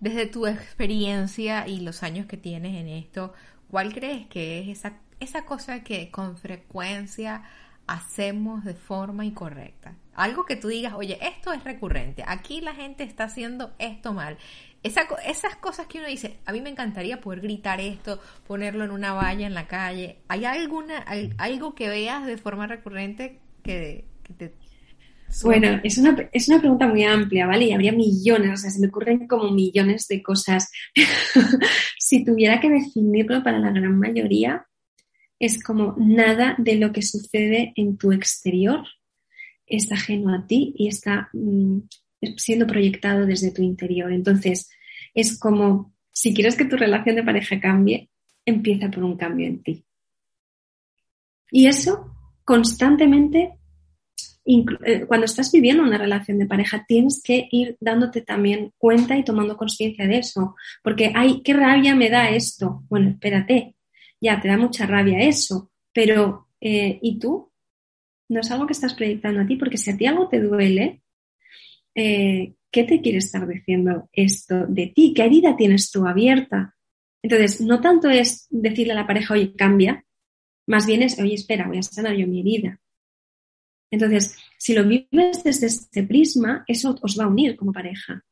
[0.00, 3.32] desde tu experiencia y los años que tienes en esto,
[3.70, 7.42] ¿cuál crees que es esa, esa cosa que con frecuencia
[7.86, 9.96] hacemos de forma incorrecta?
[10.14, 14.38] Algo que tú digas, oye, esto es recurrente, aquí la gente está haciendo esto mal.
[14.82, 19.12] esas cosas que uno dice, a mí me encantaría poder gritar esto, ponerlo en una
[19.12, 20.18] valla en la calle.
[20.28, 21.04] ¿Hay alguna,
[21.38, 24.54] algo que veas de forma recurrente que, que te
[25.42, 27.66] bueno, es una, es una pregunta muy amplia, ¿vale?
[27.66, 30.70] Y habría millones, o sea, se me ocurren como millones de cosas.
[31.98, 34.66] si tuviera que definirlo para la gran mayoría,
[35.38, 38.84] es como nada de lo que sucede en tu exterior
[39.68, 41.78] está ajeno a ti y está mm,
[42.36, 44.12] siendo proyectado desde tu interior.
[44.12, 44.70] Entonces,
[45.14, 48.10] es como, si quieres que tu relación de pareja cambie,
[48.44, 49.84] empieza por un cambio en ti.
[51.50, 52.14] Y eso
[52.44, 53.57] constantemente
[55.06, 59.56] cuando estás viviendo una relación de pareja, tienes que ir dándote también cuenta y tomando
[59.56, 60.54] conciencia de eso.
[60.82, 62.82] Porque, ay, qué rabia me da esto.
[62.88, 63.76] Bueno, espérate,
[64.20, 67.52] ya te da mucha rabia eso, pero eh, ¿y tú?
[68.28, 71.02] No es algo que estás proyectando a ti, porque si a ti algo te duele,
[71.94, 75.12] eh, ¿qué te quiere estar diciendo esto de ti?
[75.14, 76.74] ¿Qué herida tienes tú abierta?
[77.22, 80.04] Entonces, no tanto es decirle a la pareja, oye, cambia,
[80.66, 82.80] más bien es, oye, espera, voy a sanar yo mi herida.
[83.90, 88.22] Entonces, si lo vives desde este prisma, eso os va a unir como pareja.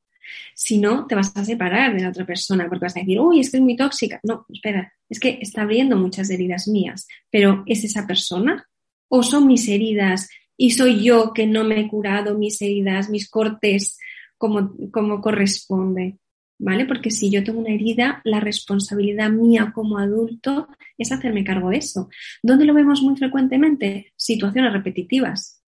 [0.55, 3.41] Si no, te vas a separar de la otra persona porque vas a decir, uy,
[3.41, 4.21] es que es muy tóxica.
[4.23, 8.67] No, espera, es que está abriendo muchas heridas mías, pero ¿es esa persona
[9.09, 13.29] o son mis heridas y soy yo que no me he curado mis heridas, mis
[13.31, 13.99] cortes
[14.37, 16.19] como, como corresponde?
[16.59, 16.87] ¿Vale?
[16.87, 21.79] Porque si yo tengo una herida, la responsabilidad mía como adulto es hacerme cargo de
[21.79, 22.09] eso.
[22.43, 24.13] ¿Dónde lo vemos muy frecuentemente?
[24.17, 25.63] Situaciones repetitivas.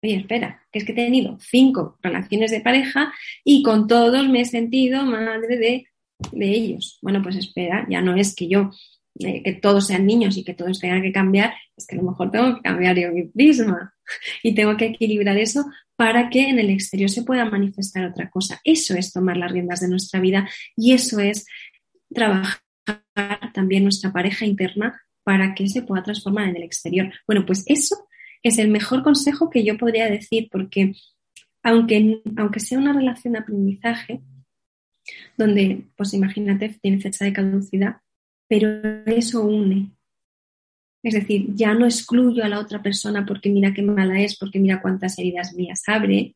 [0.00, 4.42] Oye, espera, que es que he tenido cinco relaciones de pareja y con todos me
[4.42, 5.86] he sentido madre de,
[6.30, 7.00] de ellos.
[7.02, 8.70] Bueno, pues espera, ya no es que yo
[9.20, 12.08] eh, que todos sean niños y que todos tengan que cambiar, es que a lo
[12.10, 13.92] mejor tengo que cambiar yo mi prisma
[14.44, 15.64] y tengo que equilibrar eso
[15.98, 18.60] para que en el exterior se pueda manifestar otra cosa.
[18.62, 21.44] Eso es tomar las riendas de nuestra vida y eso es
[22.14, 22.62] trabajar
[23.52, 27.12] también nuestra pareja interna para que se pueda transformar en el exterior.
[27.26, 28.06] Bueno, pues eso
[28.44, 30.92] es el mejor consejo que yo podría decir porque
[31.64, 34.20] aunque, aunque sea una relación de aprendizaje,
[35.36, 37.96] donde, pues imagínate, tiene fecha de caducidad,
[38.46, 38.68] pero
[39.04, 39.97] eso une.
[41.02, 44.58] Es decir, ya no excluyo a la otra persona porque mira qué mala es, porque
[44.58, 46.34] mira cuántas heridas mías abre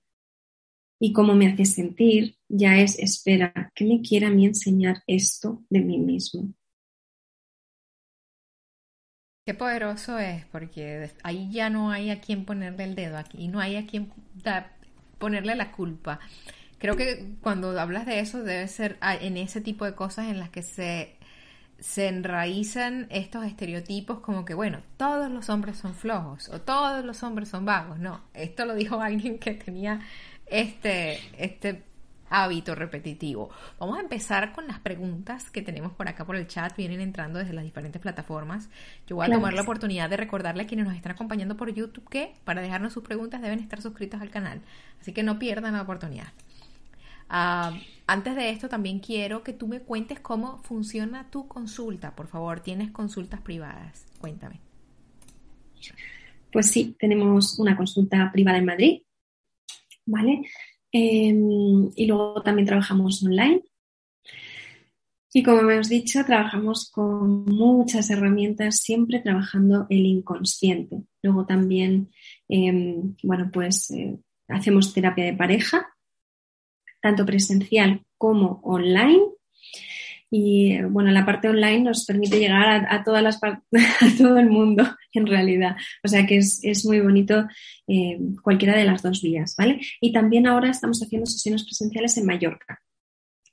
[1.01, 5.65] y cómo me hace sentir, ya es, espera, ¿qué me quiere a mí enseñar esto
[5.69, 6.55] de mí mismo?
[9.45, 13.59] Qué poderoso es, porque ahí ya no hay a quien ponerle el dedo, aquí no
[13.59, 14.13] hay a quien
[15.19, 16.21] ponerle la culpa.
[16.79, 20.51] Creo que cuando hablas de eso debe ser en ese tipo de cosas en las
[20.51, 21.17] que se
[21.83, 27.23] se enraizan estos estereotipos como que, bueno, todos los hombres son flojos o todos los
[27.25, 27.99] hombres son vagos.
[27.99, 30.01] No, esto lo dijo alguien que tenía
[30.47, 31.83] este, este
[32.31, 33.51] hábito repetitivo.
[33.81, 37.41] Vamos a empezar con las preguntas que tenemos por acá por el chat, vienen entrando
[37.41, 38.69] desde las diferentes plataformas.
[39.09, 42.09] Yo voy a tomar la oportunidad de recordarle a quienes nos están acompañando por YouTube
[42.09, 44.63] que para dejarnos sus preguntas deben estar suscritos al canal,
[45.01, 46.29] así que no pierdan la oportunidad.
[47.35, 47.73] Ah,
[48.07, 52.15] antes de esto, también quiero que tú me cuentes cómo funciona tu consulta.
[52.15, 54.05] Por favor, ¿tienes consultas privadas?
[54.21, 54.61] Cuéntame.
[56.53, 59.03] Pues sí, tenemos una consulta privada en Madrid,
[60.05, 60.43] ¿vale?
[60.93, 63.63] Em, y luego también trabajamos online.
[65.33, 71.05] Y como hemos dicho, trabajamos con muchas herramientas, siempre trabajando el inconsciente.
[71.23, 72.11] Luego también,
[72.47, 74.19] em, bueno, pues eh,
[74.49, 75.92] hacemos terapia de pareja,
[77.03, 79.21] tanto presencial como online.
[80.31, 83.61] Y bueno, la parte online nos permite llegar a, todas las a
[84.17, 85.77] todo el mundo en realidad.
[86.03, 87.47] O sea que es, muy bonito
[87.87, 89.81] eh, cualquiera de las dos vías, ¿vale?
[90.01, 92.81] Y también ahora estamos haciendo sesiones presenciales en Mallorca,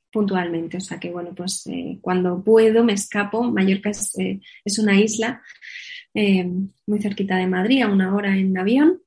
[0.09, 0.77] puntualmente.
[0.77, 3.43] O sea que bueno, pues eh, cuando puedo me escapo.
[3.43, 5.41] Mallorca es, eh, es una isla
[6.87, 9.01] muy cerquita de Madrid, a una hora en avión.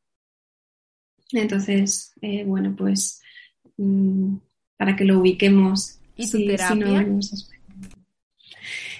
[1.33, 2.14] Entonces,
[2.46, 3.22] bueno, pues
[4.77, 5.99] para que lo ubiquemos.
[6.17, 7.07] ¿Y terapia?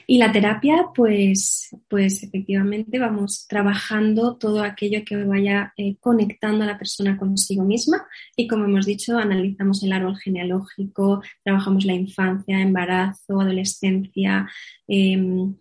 [0.07, 6.67] y la terapia, pues, pues efectivamente vamos trabajando todo aquello que vaya eh, conectando a
[6.67, 8.07] la persona consigo misma
[8.37, 14.49] y como hemos dicho, analizamos el árbol genealógico, trabajamos la infancia, embarazo, adolescencia,
[14.87, 15.57] em,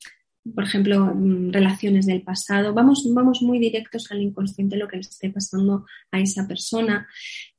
[0.56, 2.74] por ejemplo, mm, relaciones del pasado.
[2.74, 7.08] Vamos, vamos muy directos al inconsciente, lo que le esté pasando a esa persona.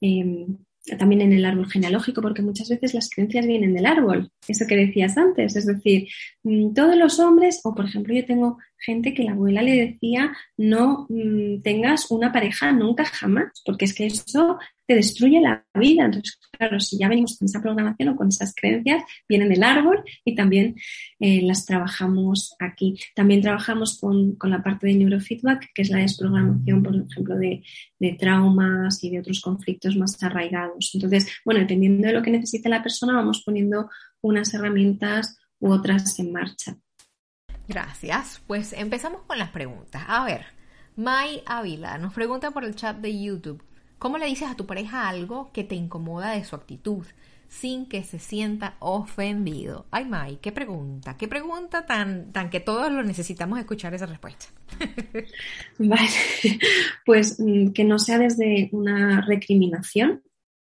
[0.01, 0.59] Em,
[0.99, 4.77] también en el árbol genealógico, porque muchas veces las creencias vienen del árbol, eso que
[4.77, 6.09] decías antes, es decir,
[6.74, 11.07] todos los hombres, o por ejemplo yo tengo gente que la abuela le decía, no
[11.09, 16.05] mm, tengas una pareja nunca jamás, porque es que eso te destruye la vida.
[16.05, 20.02] Entonces, claro, si ya venimos con esa programación o con esas creencias, vienen del árbol
[20.25, 20.75] y también
[21.21, 22.98] eh, las trabajamos aquí.
[23.14, 27.62] También trabajamos con, la parte de neurofeedback, que es la desprogramación, por ejemplo, de,
[28.00, 30.90] de traumas y de otros conflictos más arraigados.
[30.94, 33.88] Entonces, bueno, dependiendo de lo que necesite la persona, vamos poniendo
[34.21, 36.77] unas herramientas u otras en marcha.
[37.69, 38.42] Gracias.
[38.46, 40.02] Pues empezamos con las preguntas.
[40.08, 40.44] A ver,
[40.96, 43.63] May Ávila nos pregunta por el chat de YouTube,
[43.98, 47.06] ¿cómo le dices a tu pareja algo que te incomoda de su actitud?
[47.52, 49.85] sin que se sienta ofendido.
[49.90, 54.46] Ay, May, qué pregunta, qué pregunta tan, tan que todos lo necesitamos escuchar esa respuesta.
[55.79, 56.08] Vale,
[57.04, 60.23] pues mm, que no sea desde una recriminación,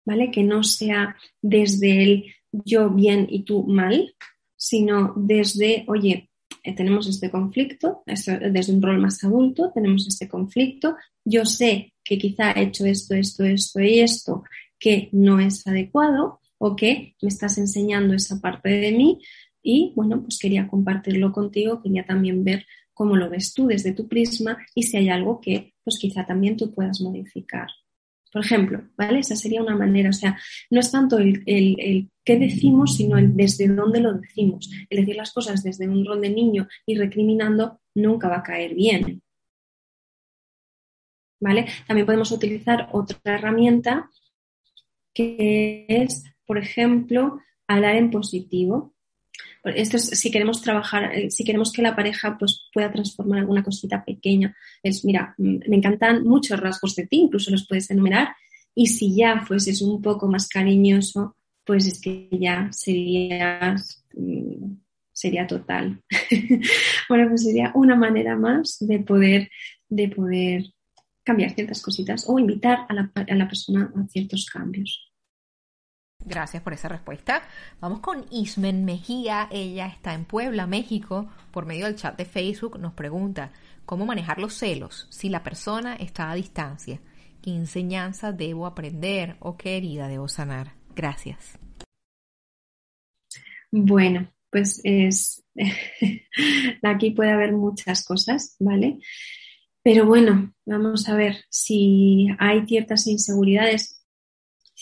[0.03, 0.31] ¿vale?
[0.31, 4.15] Que no sea desde el yo bien y tú mal,
[4.63, 6.29] sino desde, oye,
[6.63, 10.95] eh, tenemos este conflicto, desde un rol más adulto, tenemos este conflicto,
[11.25, 14.43] yo sé que quizá he hecho esto, esto, esto y esto
[14.79, 19.19] que no es adecuado o que me estás enseñando esa parte de mí
[19.61, 24.07] y bueno, pues quería compartirlo contigo, quería también ver cómo lo ves tú desde tu
[24.07, 27.67] prisma y si hay algo que pues quizá también tú puedas modificar.
[28.33, 29.19] Por ejemplo, ¿vale?
[29.19, 30.35] Esa sería una manera, o sea,
[30.71, 34.71] no es tanto el, el, qué decimos, sino el desde dónde lo decimos.
[34.89, 38.73] El decir las cosas desde un rol de niño y recriminando nunca va a caer
[38.73, 39.21] bien.
[41.39, 41.67] ¿Vale?
[41.85, 44.09] También podemos utilizar otra herramienta
[45.13, 48.92] que es, por ejemplo, hablar en positivo.
[49.63, 53.63] Esto es si queremos trabajar, eh, si queremos que la pareja pues, pueda transformar alguna
[53.63, 54.55] cosita pequeña.
[54.81, 58.35] Es, mira, mm, me encantan muchos rasgos de ti, incluso los puedes enumerar.
[58.75, 64.73] Y si ya fueses un poco más cariñoso, pues es que ya serías, mm,
[65.13, 66.01] sería total.
[67.09, 69.49] bueno, pues sería una manera más de poder,
[69.87, 70.65] de poder
[71.23, 75.12] cambiar ciertas cositas o invitar a la, a la persona a ciertos cambios.
[76.25, 77.43] Gracias por esa respuesta.
[77.81, 79.47] Vamos con Ismen Mejía.
[79.51, 81.29] Ella está en Puebla, México.
[81.51, 83.51] Por medio del chat de Facebook nos pregunta
[83.85, 86.99] cómo manejar los celos si la persona está a distancia.
[87.41, 90.73] ¿Qué enseñanza debo aprender o qué herida debo sanar?
[90.95, 91.59] Gracias.
[93.69, 95.43] Bueno, pues es
[96.83, 98.99] aquí puede haber muchas cosas, ¿vale?
[99.83, 104.02] Pero bueno, vamos a ver si hay ciertas inseguridades,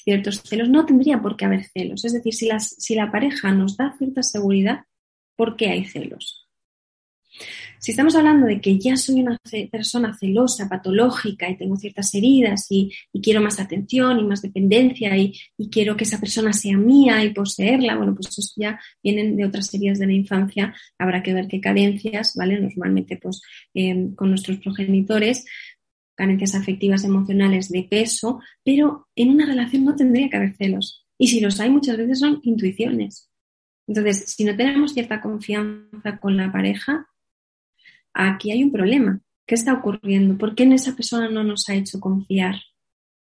[0.04, 2.06] ciertos celos, no tendría por qué haber celos.
[2.06, 4.82] Es decir, si, las, si la pareja nos da cierta seguridad,
[5.36, 6.42] ¿por qué hay celos?
[7.80, 9.40] Si estamos hablando de que ya soy una
[9.72, 12.92] persona celosa, patológica y tengo ciertas heridas y,
[13.24, 15.34] quiero más atención y más dependencia y,
[15.72, 19.74] quiero que esa persona sea mía y poseerla, bueno, pues eso ya vienen de otras
[19.74, 20.76] heridas de la infancia.
[21.00, 22.60] Habrá que ver qué carencias, ¿vale?
[22.60, 23.42] Normalmente, pues
[23.74, 25.46] em, con nuestros progenitores,
[26.22, 31.08] carencias afectivas, emocionales, de peso, pero en una relación no tendría que haber celos.
[31.18, 33.32] Y si los hay, muchas veces son intuiciones.
[33.88, 37.08] Entonces, si no tenemos cierta confianza con la pareja,
[38.14, 39.20] aquí hay un problema.
[39.48, 40.38] ¿Qué está ocurriendo?
[40.38, 42.62] ¿Por qué en esa persona no nos ha hecho confiar?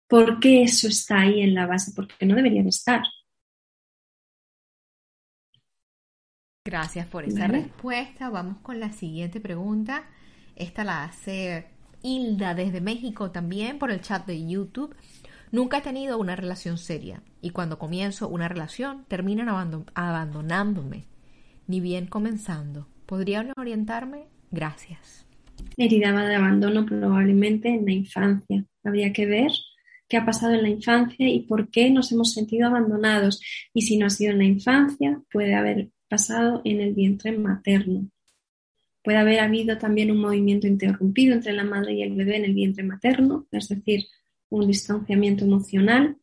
[0.06, 1.92] ¿Por qué eso está ahí en la base?
[1.96, 3.02] Porque no debería de estar.
[6.66, 8.28] Gracias por esa respuesta.
[8.28, 10.04] Vamos con la siguiente pregunta.
[10.54, 11.73] Esta la hace
[12.04, 14.94] Hilda desde México también por el chat de YouTube.
[15.50, 19.48] Nunca he tenido una relación seria y cuando comienzo una relación terminan
[19.94, 21.06] abandonándome,
[21.66, 22.86] ni bien comenzando.
[23.06, 24.26] ¿Podrían orientarme?
[24.50, 25.26] Gracias.
[25.76, 28.64] Herida de abandono probablemente en la infancia.
[28.84, 29.50] Habría que ver
[30.08, 33.40] qué ha pasado en la infancia y por qué nos hemos sentido abandonados.
[33.72, 38.08] Y si no ha sido en la infancia, puede haber pasado en el vientre materno.
[39.04, 42.54] Puede haber habido también un movimiento interrumpido entre la madre y el bebé en el
[42.54, 44.06] vientre materno, es decir,
[44.48, 46.16] un distanciamiento emocional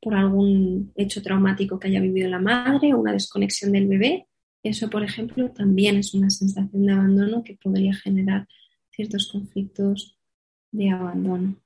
[0.00, 4.26] por algún hecho traumático que haya vivido la madre o una desconexión del bebé
[4.62, 8.46] eso, por ejemplo, también es una sensación de abandono que podría generar
[8.90, 10.16] ciertos conflictos
[10.70, 11.56] de abandono.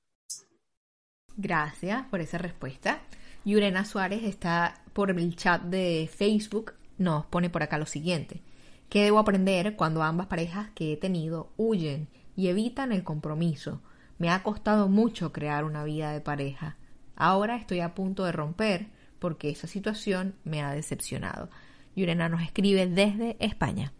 [1.37, 3.03] Gracias por esa respuesta.
[3.45, 8.41] Yurena Suárez está por el chat de Facebook, nos pone por acá lo siguiente.
[8.89, 13.82] ¿Qué debo aprender cuando ambas parejas que he tenido huyen y evitan el compromiso?
[14.18, 16.76] Me ha costado mucho crear una vida de pareja.
[17.16, 18.87] Ahora estoy a punto de romper
[19.18, 21.51] porque esa situación me ha decepcionado.
[21.97, 23.93] Yurena nos escribe desde España.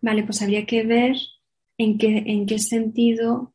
[0.00, 1.16] Vale, pues habría que ver
[1.78, 3.54] en qué, en qué sentido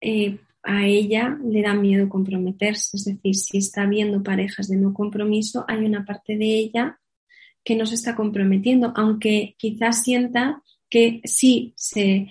[0.00, 2.96] eh, a ella le da miedo comprometerse.
[2.96, 7.00] Es decir, si está viendo parejas de no compromiso, hay una parte de ella
[7.66, 12.28] que no se está comprometiendo, aunque quizás sienta que sí se,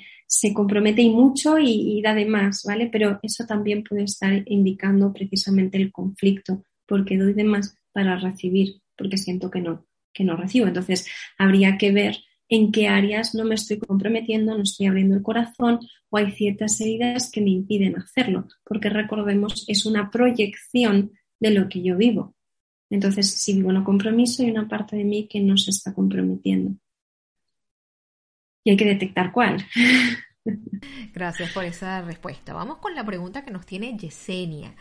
[0.54, 2.88] compromete y mucho y, y, da de más, ¿vale?
[2.90, 8.82] Pero eso también puede estar indicando precisamente el conflicto, porque doy de más para recibir,
[8.96, 10.66] porque siento que no que no recibo.
[10.66, 11.06] Entonces,
[11.38, 12.18] habría que ver
[12.48, 15.80] en qué áreas no me estoy comprometiendo, no estoy abriendo el corazón
[16.10, 21.68] o hay ciertas heridas que me impiden hacerlo, porque recordemos, es una proyección de lo
[21.68, 22.35] que yo vivo.
[22.96, 26.80] Entonces, si vivo en compromiso, hay una parte de mí que no se está comprometiendo.
[28.64, 29.58] Y hay que detectar cuál.
[31.14, 32.54] Gracias por esa respuesta.
[32.54, 34.74] Vamos con la pregunta que nos tiene Yesenia.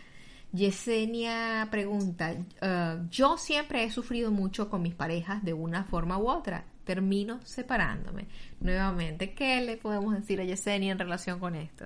[0.53, 6.29] Yesenia pregunta, eh, yo siempre he sufrido mucho con mis parejas de una forma u
[6.29, 6.67] otra.
[6.85, 8.27] Termino separándome.
[8.61, 11.85] Nuevamente, ¿qué le podemos decir a Yesenia en relación con esto?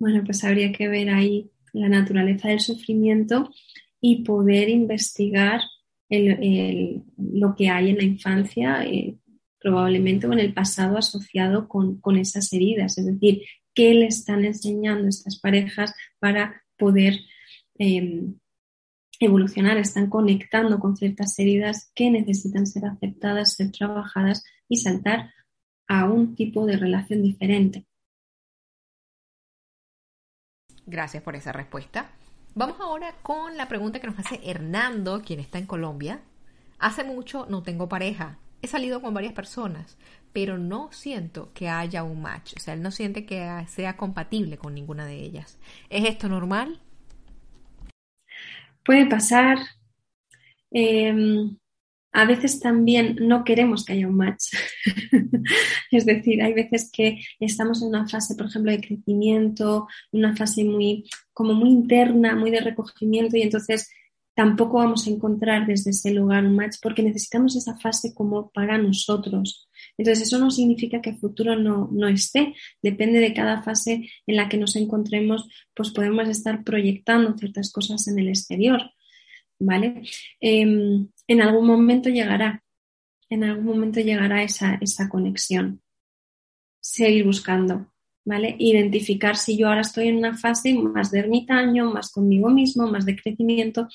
[0.00, 3.52] Bueno, pues habría que ver ahí la naturaleza del sufrimiento
[4.00, 5.60] y poder investigar
[6.08, 9.16] lo que hay en la infancia, eh,
[9.60, 12.98] probablemente o en el pasado asociado con, esas heridas.
[12.98, 13.42] Es decir,
[13.74, 17.20] qué le están enseñando estas parejas para poder
[17.78, 18.34] em,
[19.20, 25.32] evolucionar, están conectando con ciertas heridas que necesitan ser aceptadas, ser trabajadas y saltar
[25.86, 27.86] a un tipo de relación diferente.
[30.86, 32.10] Gracias por esa respuesta.
[32.54, 36.20] Vamos ahora con la pregunta que nos hace Hernando, quien está en Colombia.
[36.80, 38.38] Hace mucho no tengo pareja.
[38.60, 39.96] He salido con varias personas,
[40.32, 42.54] pero no siento que haya un match.
[42.56, 45.58] O sea, él no siente que sea compatible con ninguna de ellas.
[45.90, 46.80] ¿Es esto normal?
[48.84, 49.58] Puede pasar.
[50.72, 51.56] Em,
[52.12, 54.46] a veces también no queremos que haya un match.
[55.90, 60.64] es decir, hay veces que estamos en una fase, por ejemplo, de crecimiento, una fase
[60.64, 63.88] muy, como muy interna, muy de recogimiento y entonces
[64.34, 68.78] tampoco vamos a encontrar desde ese lugar un match porque necesitamos esa fase como para
[68.78, 69.68] nosotros.
[69.98, 72.54] Entonces, eso no significa que el futuro no, no esté.
[72.82, 78.06] Depende de cada fase en la que nos encontremos, pues podemos estar proyectando ciertas cosas
[78.08, 78.80] en el exterior.
[79.58, 80.02] ¿Vale?
[80.40, 82.64] Em, en algún momento llegará,
[83.28, 85.80] en algún momento llegará esa, esa conexión.
[86.80, 87.92] Seguir buscando,
[88.24, 88.56] ¿vale?
[88.58, 93.06] Identificar si yo ahora estoy en una fase más de ermitaño, más conmigo mismo, más
[93.06, 93.86] de crecimiento,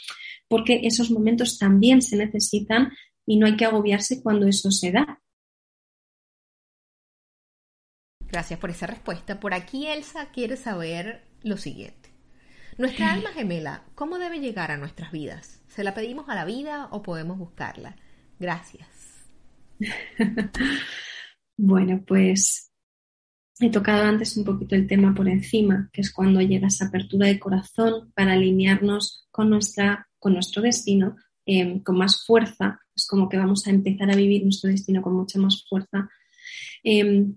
[0.48, 2.94] porque esos momentos también se necesitan
[3.26, 5.22] y no hay que agobiarse cuando eso se da.
[8.22, 9.42] Gracias por esa respuesta.
[9.42, 12.15] Por aquí Elsa quiere saber lo siguiente.
[12.78, 15.62] Nuestra alma gemela, ¿cómo debe llegar a nuestras vidas?
[15.68, 17.96] ¿Se la pedimos a la vida o podemos buscarla?
[18.40, 18.88] Gracias.
[21.58, 22.72] bueno, pues
[23.60, 27.28] he tocado antes un poquito el tema por encima, que es cuando llega esa apertura
[27.28, 31.16] de corazón para alinearnos con, nuestra, con nuestro destino
[31.46, 32.80] em, con más fuerza.
[32.94, 36.10] Es como que vamos a empezar a vivir nuestro destino con mucha más fuerza.
[36.84, 37.36] Em,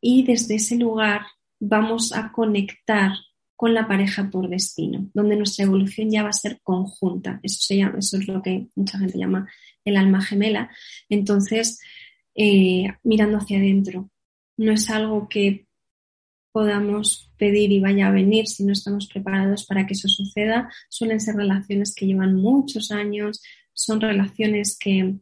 [0.00, 1.22] y desde ese lugar
[1.58, 3.12] vamos a conectar
[3.56, 7.40] con la pareja por destino, donde nuestra evolución ya va a ser conjunta.
[7.42, 9.48] Eso, se llama, eso es lo que mucha gente llama
[9.84, 10.70] el alma gemela.
[11.08, 11.80] Entonces,
[12.34, 14.10] eh, mirando hacia adentro,
[14.58, 15.66] no es algo que
[16.52, 20.70] podamos pedir y vaya a venir si no estamos preparados para que eso suceda.
[20.88, 23.42] Suelen ser relaciones que llevan muchos años,
[23.72, 25.16] son relaciones que,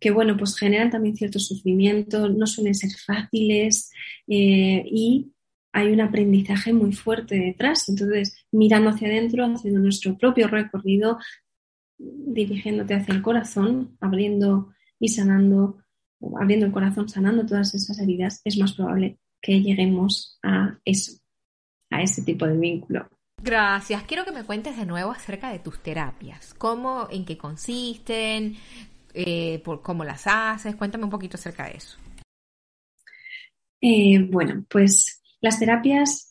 [0.00, 3.90] que bueno, pues generan también cierto sufrimiento, no suelen ser fáciles
[4.26, 5.32] eh, y
[5.78, 7.88] hay un aprendizaje muy fuerte detrás.
[7.88, 11.18] Entonces, mirando hacia adentro, haciendo nuestro propio recorrido,
[11.96, 15.78] dirigiéndote hacia el corazón, abriendo y sanando,
[16.40, 21.12] abriendo el corazón, sanando todas esas heridas, es más probable que lleguemos a eso,
[21.90, 23.08] a ese tipo de vínculo.
[23.40, 24.02] Gracias.
[24.02, 26.54] Quiero que me cuentes de nuevo acerca de tus terapias.
[26.54, 28.56] ¿Cómo, en qué consisten?
[29.14, 30.74] Eh, por cómo las haces.
[30.74, 31.98] Cuéntame un poquito acerca de eso.
[33.80, 36.28] Eh, bueno, pues las terapias,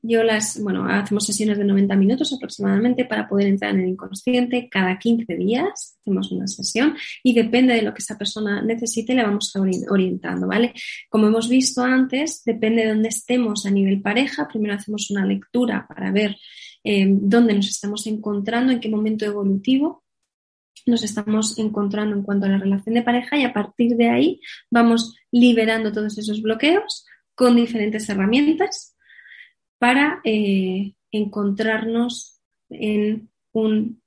[0.00, 4.68] yo las, bueno, hacemos sesiones de 90 minutos aproximadamente para poder entrar en el inconsciente.
[4.70, 9.22] Cada 15 días hacemos una sesión y depende de lo que esa persona necesite, le
[9.22, 9.52] vamos
[9.88, 10.72] orientando, ¿vale?
[11.08, 14.48] Como hemos visto antes, depende de dónde estemos a nivel pareja.
[14.48, 16.36] Primero hacemos una lectura para ver
[16.84, 20.02] eh, dónde nos estamos encontrando, en qué momento evolutivo
[20.86, 24.40] nos estamos encontrando en cuanto a la relación de pareja y a partir de ahí
[24.68, 28.96] vamos liberando todos esos bloqueos con diferentes herramientas
[29.78, 34.02] para eh, encontrarnos en un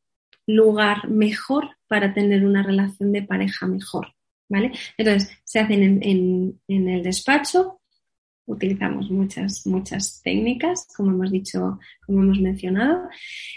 [0.47, 4.13] lugar mejor para tener una relación de pareja mejor.
[4.47, 4.73] ¿Vale?
[4.97, 7.81] Entonces, se hacen en el despacho,
[8.45, 13.07] utilizamos muchas, muchas técnicas, como hemos dicho, como hemos mencionado,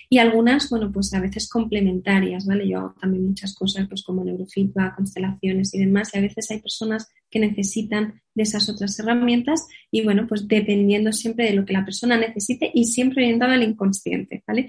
[0.08, 2.68] y algunas, bueno, pues a veces complementarias, ¿vale?
[2.68, 6.60] Yo hago también muchas cosas, pues como neurofeedback, constelaciones y demás, y a veces hay
[6.60, 11.74] personas que necesitan de esas otras herramientas y, bueno, pues dependiendo siempre de lo que
[11.74, 14.68] la persona necesite y siempre orientado al inconsciente, ¿vale?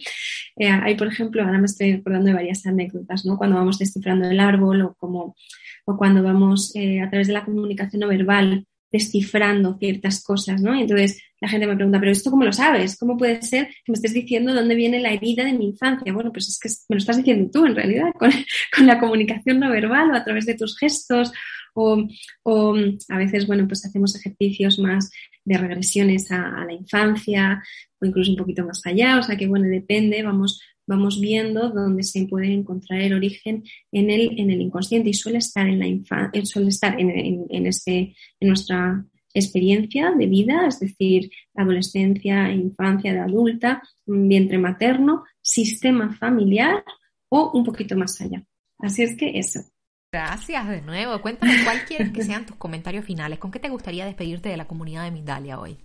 [0.58, 3.38] Eh, hay, por ejemplo, ahora me estoy acordando de varias anécdotas, ¿no?
[3.38, 5.36] Cuando vamos descifrando el árbol o como
[5.86, 10.74] o cuando vamos eh, a través de la comunicación no verbal descifrando ciertas cosas, ¿no?
[10.74, 12.98] entonces la gente me pregunta, pero ¿esto cómo lo sabes?
[12.98, 16.12] ¿Cómo puede ser que me estés diciendo dónde viene la herida de mi infancia?
[16.12, 19.70] Bueno, pues es que me lo estás diciendo tú en realidad, con, la comunicación no
[19.70, 21.32] verbal o a través de tus gestos
[21.74, 22.76] o,
[23.10, 25.12] a veces, bueno, pues hacemos ejercicios más
[25.46, 27.64] de regresiones a, la infancia
[28.02, 32.02] o incluso un poquito más allá, o sea que, bueno, depende, vamos, vamos viendo dónde
[32.02, 35.88] se puede encontrar el origen en el, en el inconsciente y suele estar en la
[35.88, 43.14] infancia, suele estar en, en, este, en nuestra experiencia de vida, es decir, adolescencia, infancia,
[43.14, 46.84] de adulta, vientre materno, sistema familiar
[47.30, 48.44] o un poquito más allá.
[48.80, 49.60] Así es que eso.
[50.12, 51.22] Gracias de nuevo.
[51.22, 53.38] Cuéntame cuál quieres que sean tus comentarios finales.
[53.38, 55.78] ¿Con qué te gustaría despedirte de la comunidad de Mindalia hoy?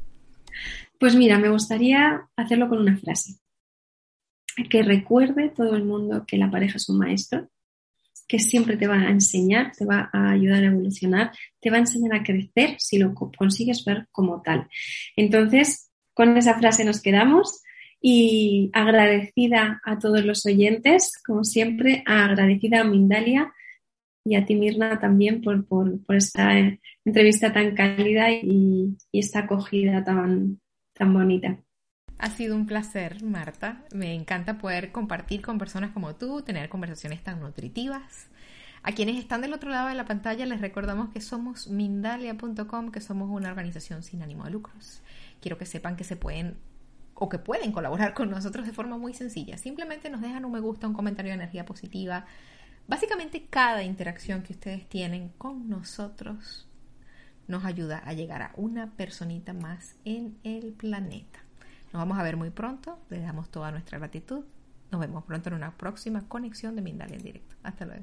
[0.98, 3.43] Pues mira, me gustaría hacerlo con una frase.
[4.70, 7.48] Que recuerde todo el mundo que la pareja es un maestro,
[8.26, 11.80] que siempre te va a enseñar, te va a ayudar a evolucionar, te va a
[11.80, 14.68] enseñar a crecer si lo consigues ver como tal.
[15.16, 17.62] Entonces, con esa frase nos quedamos
[18.00, 23.52] y agradecida a todos los oyentes, como siempre, agradecida a Mindalia
[24.24, 25.66] y a ti, Mirna, también por,
[26.16, 26.52] esta
[27.04, 30.60] entrevista tan cálida y, y esta acogida tan,
[30.94, 31.63] tan bonita.
[32.24, 33.82] Ha sido un placer, Marta.
[33.92, 38.28] Me encanta poder compartir con personas como tú, tener conversaciones tan nutritivas.
[38.82, 43.02] A quienes están del otro lado de la pantalla les recordamos que somos Mindalia.com, que
[43.02, 45.02] somos una organización sin ánimo de lucros.
[45.42, 46.56] Quiero que sepan que se pueden
[47.12, 49.58] o que pueden colaborar con nosotros de forma muy sencilla.
[49.58, 52.24] Simplemente nos dejan un me gusta, un comentario de energía positiva.
[52.88, 56.66] Básicamente cada interacción que ustedes tienen con nosotros
[57.48, 61.43] nos ayuda a llegar a una personita más en el planeta.
[61.94, 62.98] Nos vamos a ver muy pronto.
[63.08, 64.44] Les damos toda nuestra gratitud.
[64.90, 67.54] Nos vemos pronto en una próxima conexión de Mindalia en directo.
[67.62, 68.02] Hasta luego.